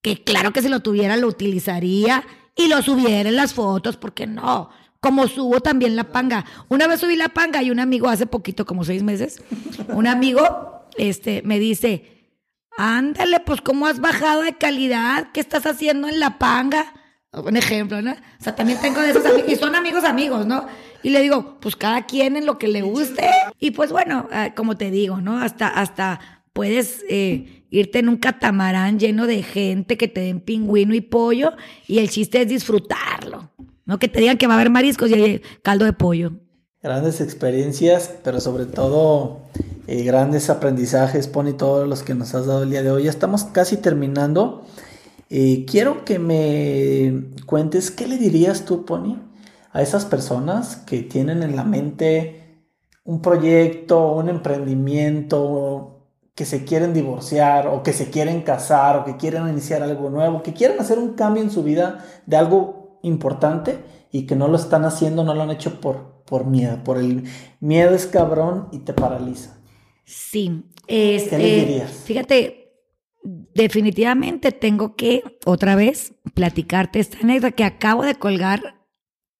Que 0.00 0.24
claro 0.24 0.54
que 0.54 0.62
si 0.62 0.70
lo 0.70 0.80
tuviera 0.80 1.18
lo 1.18 1.26
utilizaría 1.26 2.24
y 2.56 2.68
lo 2.68 2.80
subiera 2.80 3.28
en 3.28 3.36
las 3.36 3.52
fotos, 3.52 3.98
porque 3.98 4.26
no, 4.26 4.70
como 5.04 5.28
subo 5.28 5.60
también 5.60 5.96
la 5.96 6.04
panga. 6.04 6.46
Una 6.70 6.86
vez 6.86 7.00
subí 7.00 7.14
la 7.14 7.28
panga 7.28 7.62
y 7.62 7.70
un 7.70 7.78
amigo 7.78 8.08
hace 8.08 8.24
poquito, 8.24 8.64
como 8.64 8.84
seis 8.84 9.02
meses, 9.02 9.42
un 9.88 10.06
amigo 10.06 10.86
este, 10.96 11.42
me 11.44 11.58
dice, 11.58 12.24
ándale, 12.78 13.40
pues 13.40 13.60
cómo 13.60 13.86
has 13.86 14.00
bajado 14.00 14.40
de 14.40 14.54
calidad, 14.54 15.28
¿qué 15.34 15.40
estás 15.40 15.66
haciendo 15.66 16.08
en 16.08 16.20
la 16.20 16.38
panga? 16.38 16.94
Un 17.32 17.54
ejemplo, 17.58 18.00
¿no? 18.00 18.12
O 18.12 18.42
sea, 18.42 18.56
también 18.56 18.80
tengo 18.80 19.02
de 19.02 19.10
esos 19.10 19.26
amigos, 19.26 19.52
y 19.52 19.56
son 19.56 19.74
amigos 19.74 20.04
amigos, 20.04 20.46
¿no? 20.46 20.64
Y 21.02 21.10
le 21.10 21.20
digo, 21.20 21.58
pues 21.60 21.76
cada 21.76 22.06
quien 22.06 22.38
en 22.38 22.46
lo 22.46 22.56
que 22.56 22.68
le 22.68 22.80
guste. 22.80 23.28
Y 23.60 23.72
pues 23.72 23.92
bueno, 23.92 24.26
ah, 24.32 24.54
como 24.56 24.78
te 24.78 24.90
digo, 24.90 25.20
¿no? 25.20 25.36
Hasta, 25.36 25.68
hasta 25.68 26.46
puedes 26.54 27.04
eh, 27.10 27.66
irte 27.68 27.98
en 27.98 28.08
un 28.08 28.16
catamarán 28.16 28.98
lleno 28.98 29.26
de 29.26 29.42
gente 29.42 29.98
que 29.98 30.08
te 30.08 30.20
den 30.20 30.40
pingüino 30.40 30.94
y 30.94 31.02
pollo 31.02 31.52
y 31.86 31.98
el 31.98 32.08
chiste 32.08 32.40
es 32.40 32.48
disfrutarlo, 32.48 33.50
¿no? 33.86 33.98
Que 33.98 34.08
te 34.08 34.20
digan 34.20 34.38
que 34.38 34.46
va 34.46 34.54
a 34.54 34.56
haber 34.56 34.70
mariscos 34.70 35.10
y 35.10 35.40
caldo 35.62 35.84
de 35.84 35.92
pollo. 35.92 36.32
Grandes 36.82 37.20
experiencias, 37.20 38.10
pero 38.22 38.40
sobre 38.40 38.66
todo 38.66 39.42
eh, 39.86 40.02
grandes 40.02 40.50
aprendizajes, 40.50 41.28
Pony, 41.28 41.52
todos 41.52 41.88
los 41.88 42.02
que 42.02 42.14
nos 42.14 42.34
has 42.34 42.46
dado 42.46 42.62
el 42.64 42.70
día 42.70 42.82
de 42.82 42.90
hoy. 42.90 43.04
Ya 43.04 43.10
estamos 43.10 43.44
casi 43.44 43.76
terminando. 43.76 44.64
Eh, 45.30 45.64
quiero 45.66 46.04
que 46.04 46.18
me 46.18 47.30
cuentes 47.46 47.90
qué 47.90 48.06
le 48.06 48.18
dirías 48.18 48.64
tú, 48.64 48.84
Pony, 48.84 49.18
a 49.72 49.82
esas 49.82 50.04
personas 50.04 50.76
que 50.76 51.02
tienen 51.02 51.42
en 51.42 51.56
la 51.56 51.64
mente 51.64 52.64
un 53.04 53.20
proyecto, 53.20 54.12
un 54.12 54.28
emprendimiento, 54.28 55.94
que 56.34 56.44
se 56.44 56.64
quieren 56.64 56.92
divorciar 56.92 57.68
o 57.68 57.82
que 57.82 57.92
se 57.92 58.10
quieren 58.10 58.42
casar 58.42 58.96
o 58.96 59.04
que 59.04 59.16
quieren 59.16 59.48
iniciar 59.48 59.82
algo 59.82 60.10
nuevo, 60.10 60.42
que 60.42 60.52
quieren 60.52 60.80
hacer 60.80 60.98
un 60.98 61.14
cambio 61.14 61.42
en 61.42 61.50
su 61.50 61.62
vida 61.62 62.04
de 62.26 62.36
algo 62.36 62.83
importante 63.04 63.78
y 64.10 64.26
que 64.26 64.36
no 64.36 64.48
lo 64.48 64.56
están 64.56 64.84
haciendo, 64.84 65.24
no 65.24 65.34
lo 65.34 65.42
han 65.42 65.50
hecho 65.50 65.80
por, 65.80 66.22
por 66.24 66.46
miedo, 66.46 66.82
por 66.84 66.98
el 66.98 67.24
miedo 67.60 67.94
es 67.94 68.06
cabrón 68.06 68.68
y 68.72 68.80
te 68.80 68.92
paraliza. 68.92 69.58
Sí, 70.04 70.64
¿qué 70.86 70.94
le 70.94 71.16
este, 71.16 71.38
dirías? 71.38 71.90
Fíjate, 72.04 72.64
definitivamente 73.22 74.52
tengo 74.52 74.96
que 74.96 75.22
otra 75.46 75.74
vez 75.76 76.14
platicarte 76.34 77.00
esta 77.00 77.18
anécdota 77.18 77.52
que 77.52 77.64
acabo 77.64 78.04
de 78.04 78.14
colgar 78.16 78.86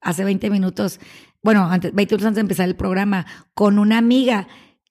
hace 0.00 0.24
20 0.24 0.50
minutos, 0.50 1.00
bueno, 1.42 1.64
antes, 1.64 1.94
20 1.94 2.14
minutos 2.14 2.27
antes 2.27 2.37
de 2.37 2.40
empezar 2.42 2.68
el 2.68 2.77
programa, 2.77 3.27
con 3.55 3.79
una 3.79 3.98
amiga 3.98 4.48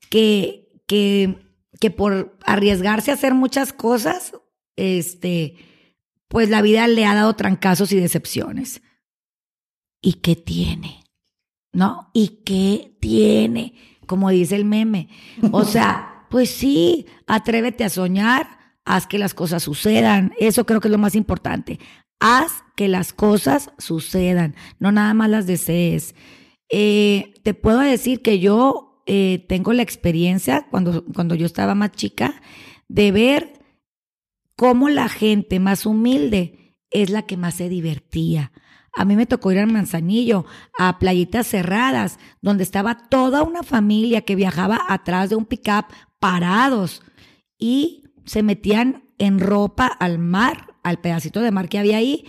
que, 0.10 0.70
que, 0.88 1.38
que 1.80 1.92
por 1.92 2.38
arriesgarse 2.46 3.12
a 3.12 3.16
hacer 3.16 3.34
muchas 3.34 3.74
cosas, 3.74 4.34
este, 4.76 5.56
pues 6.34 6.50
la 6.50 6.64
vida 6.64 6.88
le 6.88 7.06
ha 7.06 7.14
dado 7.14 7.36
trancazos 7.36 7.92
y 7.92 8.00
decepciones. 8.00 8.82
¿Y 10.02 10.14
qué 10.14 10.36
tiene? 10.36 11.04
¿No? 11.72 12.10
¿Y 12.12 12.42
qué 12.44 12.98
tiene? 13.00 13.76
Como 14.08 14.32
dice 14.32 14.56
el 14.56 14.66
meme. 14.66 15.10
O 15.52 15.64
sea, 15.64 16.26
pues 16.32 16.50
sí, 16.50 17.06
atrévete 17.28 17.84
a 17.84 17.90
soñar, 17.90 18.48
haz 18.84 19.06
que 19.06 19.20
las 19.20 19.36
cosas 19.36 19.62
sucedan. 19.62 20.34
Eso 20.40 20.66
creo 20.66 20.82
que 20.82 20.88
es 20.88 20.92
lo 20.92 20.98
más 20.98 21.14
importante. 21.14 21.80
Haz 22.20 22.64
que 22.76 22.88
las 22.88 23.14
cosas 23.14 23.70
sucedan, 23.78 24.56
no 24.80 24.92
nada 24.92 25.14
más 25.14 25.30
las 25.30 25.46
desees. 25.46 26.16
Eh, 26.72 27.36
te 27.44 27.54
puedo 27.54 27.82
decir 27.82 28.24
que 28.24 28.40
yo 28.40 29.04
eh, 29.06 29.46
tengo 29.48 29.72
la 29.72 29.84
experiencia, 29.84 30.66
cuando, 30.72 31.06
cuando 31.14 31.36
yo 31.36 31.46
estaba 31.46 31.76
más 31.76 31.92
chica, 31.92 32.42
de 32.88 33.12
ver 33.12 33.63
cómo 34.56 34.90
la 34.90 35.10
gente 35.10 35.60
más 35.60 35.86
humilde 35.86 36.78
es 36.90 37.10
la 37.10 37.24
que 37.24 37.38
más 37.38 37.56
se 37.56 37.70
divertía. 37.70 38.52
A 38.96 39.06
mí 39.06 39.16
me 39.16 39.26
tocó 39.26 39.52
ir 39.52 39.60
al 39.60 39.72
Manzanillo, 39.72 40.46
a 40.78 41.00
playitas 41.00 41.48
cerradas, 41.48 42.20
donde 42.42 42.64
estaba 42.64 43.08
toda 43.10 43.42
una 43.42 43.64
familia 43.64 44.22
que 44.22 44.36
viajaba 44.36 44.80
atrás 44.88 45.30
de 45.32 45.36
un 45.36 45.46
pickup 45.46 45.86
parados 46.20 47.02
y 47.58 48.04
se 48.26 48.44
metían 48.44 49.10
en 49.18 49.40
ropa 49.40 49.88
al 49.88 50.20
mar, 50.20 50.76
al 50.84 51.00
pedacito 51.00 51.42
de 51.42 51.52
mar 51.52 51.70
que 51.70 51.80
había 51.80 51.98
ahí, 51.98 52.26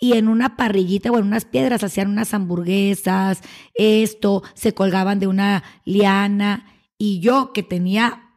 y 0.00 0.14
en 0.14 0.28
una 0.28 0.56
parrillita 0.56 1.10
o 1.10 1.18
en 1.18 1.24
unas 1.24 1.44
piedras 1.44 1.82
hacían 1.82 2.08
unas 2.08 2.32
hamburguesas, 2.34 3.42
esto, 3.74 4.42
se 4.54 4.74
colgaban 4.74 5.18
de 5.18 5.26
una 5.26 5.62
liana, 5.84 6.66
y 6.96 7.20
yo 7.20 7.52
que 7.52 7.62
tenía 7.62 8.34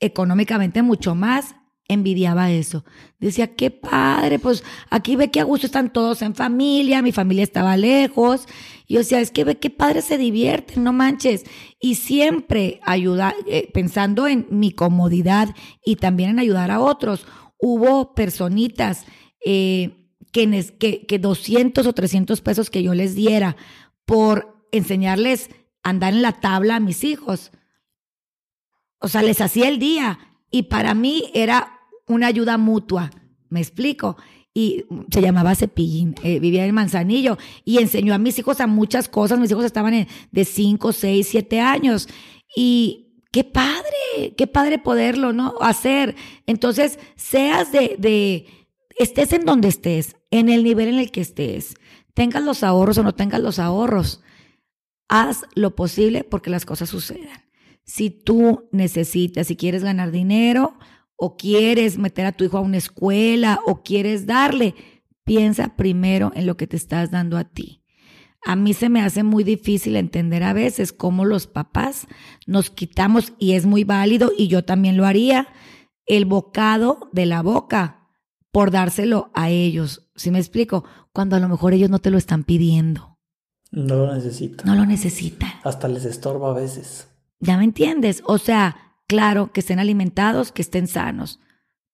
económicamente 0.00 0.82
mucho 0.82 1.14
más, 1.14 1.54
envidiaba 1.92 2.50
eso. 2.50 2.84
Decía, 3.18 3.54
qué 3.54 3.70
padre, 3.70 4.38
pues 4.38 4.64
aquí 4.88 5.16
ve 5.16 5.30
que 5.30 5.40
a 5.40 5.44
gusto 5.44 5.66
están 5.66 5.92
todos 5.92 6.22
en 6.22 6.34
familia, 6.34 7.02
mi 7.02 7.12
familia 7.12 7.42
estaba 7.42 7.76
lejos. 7.76 8.46
Y 8.86 8.94
yo 8.94 9.00
decía, 9.00 9.20
es 9.20 9.30
que 9.30 9.44
ve 9.44 9.58
qué 9.58 9.70
padre 9.70 10.02
se 10.02 10.18
divierten, 10.18 10.84
no 10.84 10.92
manches. 10.92 11.44
Y 11.80 11.96
siempre 11.96 12.80
ayuda, 12.84 13.34
eh, 13.46 13.70
pensando 13.72 14.26
en 14.26 14.46
mi 14.50 14.72
comodidad 14.72 15.54
y 15.84 15.96
también 15.96 16.30
en 16.30 16.38
ayudar 16.38 16.70
a 16.70 16.80
otros. 16.80 17.26
Hubo 17.58 18.14
personitas 18.14 19.04
eh, 19.44 20.08
que, 20.32 20.74
que, 20.78 21.06
que 21.06 21.18
200 21.18 21.86
o 21.86 21.92
300 21.92 22.40
pesos 22.40 22.70
que 22.70 22.82
yo 22.82 22.94
les 22.94 23.14
diera 23.14 23.56
por 24.04 24.64
enseñarles 24.72 25.50
a 25.82 25.90
andar 25.90 26.14
en 26.14 26.22
la 26.22 26.40
tabla 26.40 26.76
a 26.76 26.80
mis 26.80 27.04
hijos. 27.04 27.52
O 29.00 29.08
sea, 29.08 29.22
les 29.22 29.40
hacía 29.40 29.68
el 29.68 29.78
día. 29.78 30.18
Y 30.50 30.64
para 30.64 30.94
mí 30.94 31.30
era 31.32 31.79
una 32.14 32.26
ayuda 32.26 32.58
mutua, 32.58 33.10
¿me 33.48 33.60
explico? 33.60 34.16
Y 34.52 34.84
se 35.10 35.22
llamaba 35.22 35.54
Cepillín, 35.54 36.14
eh, 36.22 36.40
vivía 36.40 36.66
en 36.66 36.74
Manzanillo 36.74 37.38
y 37.64 37.78
enseñó 37.78 38.14
a 38.14 38.18
mis 38.18 38.38
hijos 38.38 38.60
a 38.60 38.66
muchas 38.66 39.08
cosas. 39.08 39.38
Mis 39.38 39.50
hijos 39.50 39.64
estaban 39.64 40.06
de 40.30 40.44
5, 40.44 40.92
6, 40.92 41.28
7 41.30 41.60
años. 41.60 42.08
Y 42.56 43.10
qué 43.30 43.44
padre, 43.44 44.34
qué 44.36 44.46
padre 44.46 44.78
poderlo, 44.78 45.32
¿no? 45.32 45.54
Hacer. 45.60 46.16
Entonces, 46.46 46.98
seas 47.14 47.70
de, 47.70 47.96
de, 47.98 48.46
estés 48.98 49.32
en 49.32 49.44
donde 49.44 49.68
estés, 49.68 50.16
en 50.30 50.48
el 50.48 50.64
nivel 50.64 50.88
en 50.88 50.98
el 50.98 51.10
que 51.10 51.20
estés, 51.20 51.74
tengas 52.14 52.42
los 52.42 52.64
ahorros 52.64 52.98
o 52.98 53.02
no 53.02 53.14
tengas 53.14 53.40
los 53.40 53.58
ahorros, 53.58 54.20
haz 55.08 55.42
lo 55.54 55.74
posible 55.74 56.24
porque 56.24 56.50
las 56.50 56.66
cosas 56.66 56.88
sucedan. 56.88 57.44
Si 57.84 58.10
tú 58.10 58.68
necesitas, 58.72 59.46
si 59.46 59.56
quieres 59.56 59.82
ganar 59.82 60.10
dinero, 60.10 60.78
o 61.20 61.36
quieres 61.36 61.98
meter 61.98 62.24
a 62.24 62.32
tu 62.32 62.44
hijo 62.44 62.56
a 62.56 62.62
una 62.62 62.78
escuela 62.78 63.60
o 63.66 63.82
quieres 63.82 64.24
darle, 64.24 64.74
piensa 65.22 65.76
primero 65.76 66.32
en 66.34 66.46
lo 66.46 66.56
que 66.56 66.66
te 66.66 66.76
estás 66.76 67.10
dando 67.10 67.36
a 67.36 67.44
ti. 67.44 67.84
A 68.42 68.56
mí 68.56 68.72
se 68.72 68.88
me 68.88 69.02
hace 69.02 69.22
muy 69.22 69.44
difícil 69.44 69.96
entender 69.96 70.42
a 70.42 70.54
veces 70.54 70.94
cómo 70.94 71.26
los 71.26 71.46
papás 71.46 72.06
nos 72.46 72.70
quitamos, 72.70 73.34
y 73.38 73.52
es 73.52 73.66
muy 73.66 73.84
válido, 73.84 74.32
y 74.36 74.48
yo 74.48 74.64
también 74.64 74.96
lo 74.96 75.04
haría, 75.04 75.48
el 76.06 76.24
bocado 76.24 77.10
de 77.12 77.26
la 77.26 77.42
boca 77.42 78.08
por 78.50 78.70
dárselo 78.70 79.30
a 79.34 79.50
ellos. 79.50 80.10
¿Sí 80.16 80.30
me 80.30 80.38
explico? 80.38 80.84
Cuando 81.12 81.36
a 81.36 81.40
lo 81.40 81.50
mejor 81.50 81.74
ellos 81.74 81.90
no 81.90 81.98
te 81.98 82.10
lo 82.10 82.16
están 82.16 82.44
pidiendo. 82.44 83.18
No 83.70 83.94
lo 84.06 84.14
necesitan. 84.14 84.66
No 84.66 84.74
lo 84.74 84.86
necesitan. 84.86 85.52
Hasta 85.64 85.86
les 85.86 86.06
estorba 86.06 86.50
a 86.50 86.54
veces. 86.54 87.08
¿Ya 87.40 87.58
me 87.58 87.64
entiendes? 87.64 88.22
O 88.24 88.38
sea, 88.38 88.89
Claro, 89.10 89.50
que 89.52 89.58
estén 89.58 89.80
alimentados, 89.80 90.52
que 90.52 90.62
estén 90.62 90.86
sanos, 90.86 91.40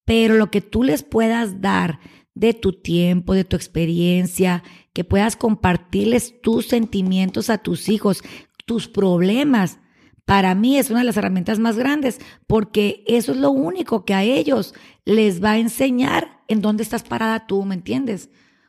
pero 0.04 0.34
lo 0.34 0.50
que 0.50 0.60
tú 0.60 0.82
les 0.82 1.02
puedas 1.02 1.62
dar 1.62 1.98
de 2.34 2.52
tu 2.52 2.74
tiempo, 2.74 3.32
de 3.32 3.44
tu 3.44 3.56
experiencia, 3.56 4.62
que 4.92 5.02
puedas 5.02 5.34
compartirles 5.34 6.42
tus 6.42 6.66
sentimientos 6.66 7.48
a 7.48 7.56
tus 7.56 7.88
hijos, 7.88 8.22
tus 8.66 8.86
problemas, 8.86 9.78
para 10.26 10.54
mí 10.54 10.76
es 10.76 10.90
una 10.90 10.98
de 10.98 11.06
las 11.06 11.16
herramientas 11.16 11.58
más 11.58 11.78
grandes, 11.78 12.20
porque 12.46 13.02
eso 13.06 13.32
es 13.32 13.38
lo 13.38 13.50
único 13.50 14.04
que 14.04 14.12
a 14.12 14.22
ellos 14.22 14.74
les 15.06 15.42
va 15.42 15.52
a 15.52 15.58
enseñar 15.58 16.42
en 16.48 16.60
dónde 16.60 16.82
estás 16.82 17.02
parada 17.02 17.46
tú, 17.46 17.64
¿me 17.64 17.76
entiendes? 17.76 18.28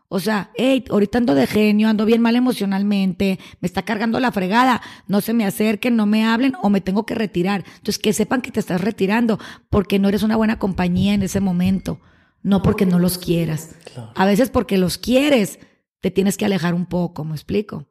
O 0.10 0.22
sea, 0.22 0.52
hey, 0.56 0.86
ahorita 0.90 1.18
ando 1.18 1.36
de 1.36 1.48
genio, 1.48 1.90
ando 1.90 2.06
bien 2.06 2.22
mal 2.22 2.36
emocionalmente, 2.36 3.40
me 3.60 3.66
está 3.66 3.82
cargando 3.82 4.20
la 4.22 4.32
fregada, 4.32 4.82
no 5.08 5.20
se 5.20 5.34
me 5.34 5.46
acerquen, 5.46 5.98
no 5.98 6.06
me 6.06 6.24
hablen 6.26 6.54
o 6.62 6.70
me 6.70 6.80
tengo 6.80 7.06
que 7.06 7.14
retirar. 7.14 7.66
Entonces, 7.68 8.00
que 8.00 8.14
sepan 8.14 8.42
que 8.42 8.52
te 8.52 8.62
estás 8.62 8.80
retirando 8.80 9.38
porque 9.70 10.00
no 10.00 10.08
eres 10.08 10.24
una 10.24 10.38
buena 10.38 10.60
compañía 10.60 11.14
en 11.14 11.24
ese 11.24 11.42
momento, 11.42 12.00
no 12.42 12.62
porque 12.62 12.86
no 12.86 13.00
los 13.00 13.18
quieras. 13.18 13.76
A 14.16 14.26
veces 14.26 14.50
porque 14.50 14.78
los 14.78 14.98
quieres, 14.98 15.60
te 16.00 16.10
tienes 16.10 16.38
que 16.38 16.46
alejar 16.46 16.74
un 16.74 16.86
poco, 16.86 17.26
¿me 17.26 17.34
explico? 17.34 17.90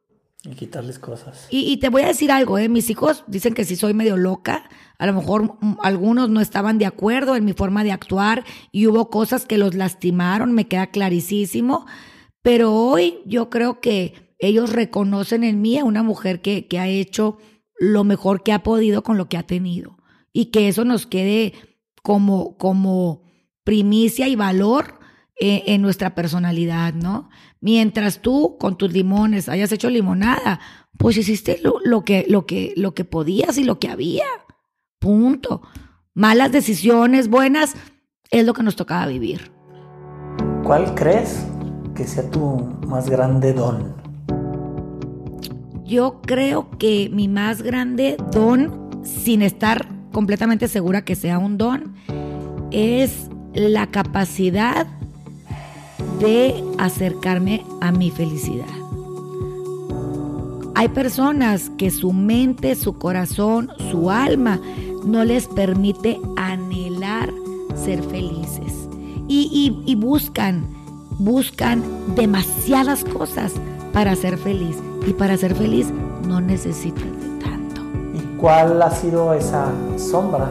Y 0.48 0.54
quitarles 0.54 0.98
cosas. 0.98 1.48
Y, 1.50 1.76
te 1.78 1.88
voy 1.88 2.02
a 2.02 2.08
decir 2.08 2.30
algo, 2.30 2.58
¿eh? 2.58 2.68
mis 2.68 2.88
hijos 2.90 3.24
dicen 3.26 3.54
que 3.54 3.64
sí 3.64 3.74
soy 3.74 3.94
medio 3.94 4.16
loca. 4.16 4.68
A 4.98 5.06
lo 5.06 5.12
mejor 5.12 5.56
mm, 5.60 5.78
algunos 5.82 6.30
no 6.30 6.40
estaban 6.40 6.78
de 6.78 6.86
acuerdo 6.86 7.34
en 7.34 7.44
mi 7.44 7.52
forma 7.52 7.82
de 7.82 7.92
actuar 7.92 8.44
y 8.70 8.86
hubo 8.86 9.10
cosas 9.10 9.44
que 9.44 9.58
los 9.58 9.74
lastimaron, 9.74 10.52
me 10.52 10.68
queda 10.68 10.86
clarísimo. 10.88 11.86
Pero 12.42 12.72
hoy 12.72 13.18
yo 13.26 13.50
creo 13.50 13.80
que 13.80 14.34
ellos 14.38 14.72
reconocen 14.72 15.42
en 15.42 15.60
mí 15.60 15.78
a 15.78 15.84
una 15.84 16.02
mujer 16.02 16.40
que, 16.40 16.66
que 16.68 16.78
ha 16.78 16.86
hecho 16.86 17.38
lo 17.78 18.04
mejor 18.04 18.42
que 18.42 18.52
ha 18.52 18.62
podido 18.62 19.02
con 19.02 19.18
lo 19.18 19.28
que 19.28 19.36
ha 19.36 19.42
tenido. 19.42 19.98
Y 20.32 20.46
que 20.46 20.68
eso 20.68 20.84
nos 20.84 21.06
quede 21.06 21.54
como, 22.02 22.56
como 22.56 23.22
primicia 23.64 24.28
y 24.28 24.36
valor 24.36 25.00
eh, 25.38 25.64
en 25.66 25.82
nuestra 25.82 26.14
personalidad, 26.14 26.94
¿no? 26.94 27.28
Mientras 27.60 28.20
tú 28.20 28.56
con 28.58 28.76
tus 28.76 28.92
limones 28.92 29.48
hayas 29.48 29.72
hecho 29.72 29.90
limonada, 29.90 30.60
pues 30.98 31.16
hiciste 31.16 31.60
lo, 31.62 32.04
que, 32.04 32.26
lo, 32.28 32.46
que, 32.46 32.72
lo 32.76 32.94
que 32.94 33.04
podías 33.04 33.58
y 33.58 33.64
lo 33.64 33.78
que 33.78 33.88
había. 33.88 34.26
Punto. 34.98 35.62
Malas 36.14 36.52
decisiones, 36.52 37.28
buenas, 37.28 37.74
es 38.30 38.44
lo 38.46 38.54
que 38.54 38.62
nos 38.62 38.76
tocaba 38.76 39.06
vivir. 39.06 39.50
¿Cuál 40.64 40.94
crees 40.94 41.46
que 41.94 42.04
sea 42.04 42.30
tu 42.30 42.56
más 42.86 43.08
grande 43.08 43.52
don? 43.52 43.94
Yo 45.84 46.20
creo 46.22 46.70
que 46.78 47.08
mi 47.12 47.28
más 47.28 47.62
grande 47.62 48.16
don, 48.32 48.90
sin 49.04 49.42
estar 49.42 49.88
completamente 50.12 50.68
segura 50.68 51.04
que 51.04 51.14
sea 51.14 51.38
un 51.38 51.58
don, 51.58 51.94
es 52.70 53.28
la 53.54 53.86
capacidad 53.88 54.86
de 56.18 56.64
acercarme 56.78 57.64
a 57.80 57.92
mi 57.92 58.10
felicidad. 58.10 58.66
Hay 60.74 60.88
personas 60.88 61.70
que 61.78 61.90
su 61.90 62.12
mente, 62.12 62.74
su 62.74 62.98
corazón, 62.98 63.70
su 63.90 64.10
alma 64.10 64.60
no 65.06 65.24
les 65.24 65.46
permite 65.46 66.20
anhelar 66.36 67.32
ser 67.74 68.02
felices 68.02 68.88
y, 69.28 69.94
buscan, 69.96 70.66
buscan 71.18 71.82
demasiadas 72.14 73.04
cosas 73.04 73.54
para 73.92 74.14
ser 74.16 74.36
feliz 74.36 74.76
y 75.06 75.12
para 75.12 75.36
ser 75.36 75.54
feliz 75.54 75.88
no 76.26 76.40
necesitas 76.40 77.04
de 77.04 77.44
tanto. 77.44 77.80
¿Y 78.14 78.36
cuál 78.36 78.82
ha 78.82 78.90
sido 78.90 79.32
esa 79.32 79.72
sombra 79.96 80.48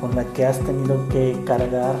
con 0.00 0.14
la 0.16 0.24
que 0.32 0.46
has 0.46 0.58
tenido 0.60 1.08
que 1.08 1.38
cargar 1.44 1.94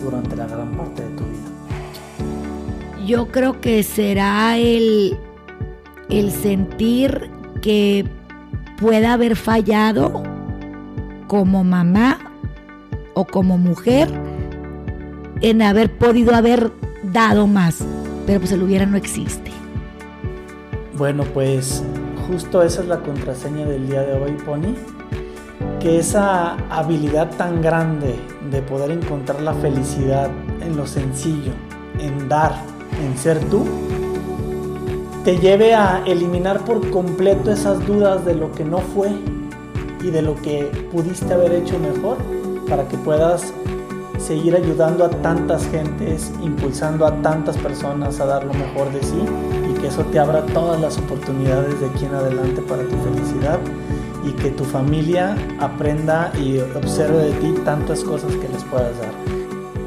durante 0.00 0.36
la 0.36 0.46
gran 0.46 0.72
parte 0.72 1.02
de 1.02 1.08
tu 1.10 1.24
vida? 1.24 3.06
Yo 3.06 3.28
creo 3.28 3.60
que 3.60 3.82
será 3.82 4.56
el, 4.58 5.16
el 6.08 6.30
sentir 6.30 7.30
que 7.62 8.06
pueda 8.78 9.14
haber 9.14 9.36
fallado 9.36 10.22
como 11.26 11.64
mamá 11.64 12.18
o 13.14 13.24
como 13.24 13.58
mujer 13.58 14.08
en 15.40 15.62
haber 15.62 15.96
podido 15.96 16.34
haber 16.34 16.72
dado 17.02 17.46
más, 17.46 17.84
pero 18.26 18.40
pues 18.40 18.52
el 18.52 18.62
hubiera 18.62 18.86
no 18.86 18.96
existe. 18.96 19.50
Bueno, 20.96 21.24
pues 21.34 21.82
justo 22.26 22.62
esa 22.62 22.82
es 22.82 22.88
la 22.88 23.00
contraseña 23.00 23.66
del 23.66 23.86
día 23.88 24.02
de 24.02 24.14
hoy, 24.14 24.32
Pony 24.44 24.74
que 25.84 25.98
esa 25.98 26.56
habilidad 26.70 27.36
tan 27.36 27.60
grande 27.60 28.18
de 28.50 28.62
poder 28.62 28.90
encontrar 28.90 29.42
la 29.42 29.52
felicidad 29.52 30.30
en 30.62 30.78
lo 30.78 30.86
sencillo, 30.86 31.52
en 31.98 32.26
dar, 32.26 32.54
en 33.04 33.18
ser 33.18 33.38
tú, 33.50 33.66
te 35.24 35.36
lleve 35.36 35.74
a 35.74 36.02
eliminar 36.06 36.64
por 36.64 36.88
completo 36.88 37.50
esas 37.50 37.86
dudas 37.86 38.24
de 38.24 38.34
lo 38.34 38.50
que 38.52 38.64
no 38.64 38.78
fue 38.78 39.10
y 40.02 40.10
de 40.10 40.22
lo 40.22 40.36
que 40.36 40.70
pudiste 40.90 41.34
haber 41.34 41.52
hecho 41.52 41.78
mejor 41.78 42.16
para 42.66 42.88
que 42.88 42.96
puedas 42.96 43.52
seguir 44.16 44.56
ayudando 44.56 45.04
a 45.04 45.10
tantas 45.10 45.68
gentes, 45.68 46.32
impulsando 46.42 47.04
a 47.04 47.20
tantas 47.20 47.58
personas 47.58 48.20
a 48.20 48.24
dar 48.24 48.44
lo 48.44 48.54
mejor 48.54 48.90
de 48.90 49.02
sí 49.02 49.22
y 49.70 49.78
que 49.78 49.88
eso 49.88 50.02
te 50.04 50.18
abra 50.18 50.46
todas 50.46 50.80
las 50.80 50.96
oportunidades 50.96 51.78
de 51.78 51.88
aquí 51.88 52.06
en 52.06 52.14
adelante 52.14 52.62
para 52.62 52.84
tu 52.84 52.96
felicidad 52.96 53.60
y 54.26 54.32
que 54.32 54.50
tu 54.50 54.64
familia 54.64 55.36
aprenda 55.60 56.32
y 56.38 56.58
observe 56.58 57.24
de 57.24 57.32
ti 57.32 57.54
tantas 57.64 58.02
cosas 58.02 58.32
que 58.36 58.48
les 58.48 58.64
puedas 58.64 58.98
dar. 58.98 59.12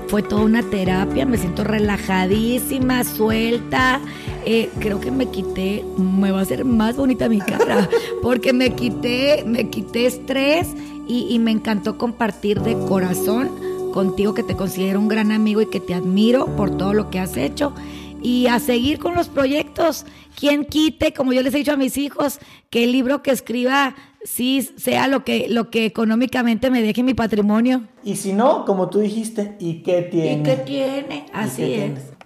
Fue 0.08 0.24
toda 0.24 0.44
una 0.44 0.64
terapia, 0.64 1.26
me 1.26 1.38
siento 1.38 1.64
relajadísima, 1.64 3.04
suelta. 3.04 4.00
Eh, 4.46 4.70
creo 4.80 5.02
que 5.02 5.12
me 5.12 5.26
quité, 5.26 5.84
me 5.98 6.32
va 6.32 6.40
a 6.40 6.42
hacer 6.44 6.64
más 6.64 6.96
bonita 6.96 7.28
mi 7.28 7.40
cara, 7.40 7.90
porque 8.22 8.54
me 8.54 8.74
quité, 8.74 9.44
me 9.46 9.70
quité 9.70 10.06
estrés 10.06 10.68
y, 11.08 11.28
y 11.30 11.40
me 11.40 11.52
encantó 11.52 11.98
compartir 11.98 12.62
de 12.62 12.74
corazón 12.88 13.50
contigo 13.94 14.34
que 14.34 14.44
te 14.44 14.56
considero 14.56 15.00
un 15.00 15.10
gran 15.10 15.32
amigo 15.32 15.62
y 15.62 15.66
que 15.66 15.80
te 15.80 15.94
admiro 15.94 16.46
por 16.56 16.78
todo 16.78 16.94
lo 16.94 17.10
que 17.10 17.20
has 17.20 17.36
hecho 17.36 17.74
y 18.22 18.48
a 18.48 18.60
seguir 18.60 19.00
con 19.00 19.16
los 19.16 19.28
proyectos. 19.28 20.06
Quien 20.36 20.66
quite, 20.66 21.14
como 21.14 21.34
yo 21.34 21.42
les 21.42 21.54
he 21.54 21.58
dicho 21.58 21.74
a 21.74 21.78
mis 21.78 21.98
hijos, 21.98 22.40
que 22.70 22.84
el 22.84 22.92
libro 22.92 23.24
que 23.24 23.32
escriba 23.32 23.96
sí, 24.24 24.68
sea 24.78 25.08
lo 25.08 25.24
que, 25.24 25.48
lo 25.50 25.70
que 25.70 25.86
económicamente 25.86 26.70
me 26.70 26.82
deje 26.82 27.04
mi 27.04 27.14
patrimonio. 27.14 27.88
Y 28.04 28.16
si 28.16 28.34
no, 28.34 28.66
como 28.66 28.90
tú 28.90 29.00
dijiste, 29.00 29.56
¿y 29.60 29.84
qué 29.84 30.02
tiene? 30.04 30.42
¿Y 30.42 30.44
qué 30.44 30.56
tiene? 30.58 31.26
Así 31.34 31.58
qué 31.58 31.74
es. 31.74 31.80
tienes? 31.80 32.17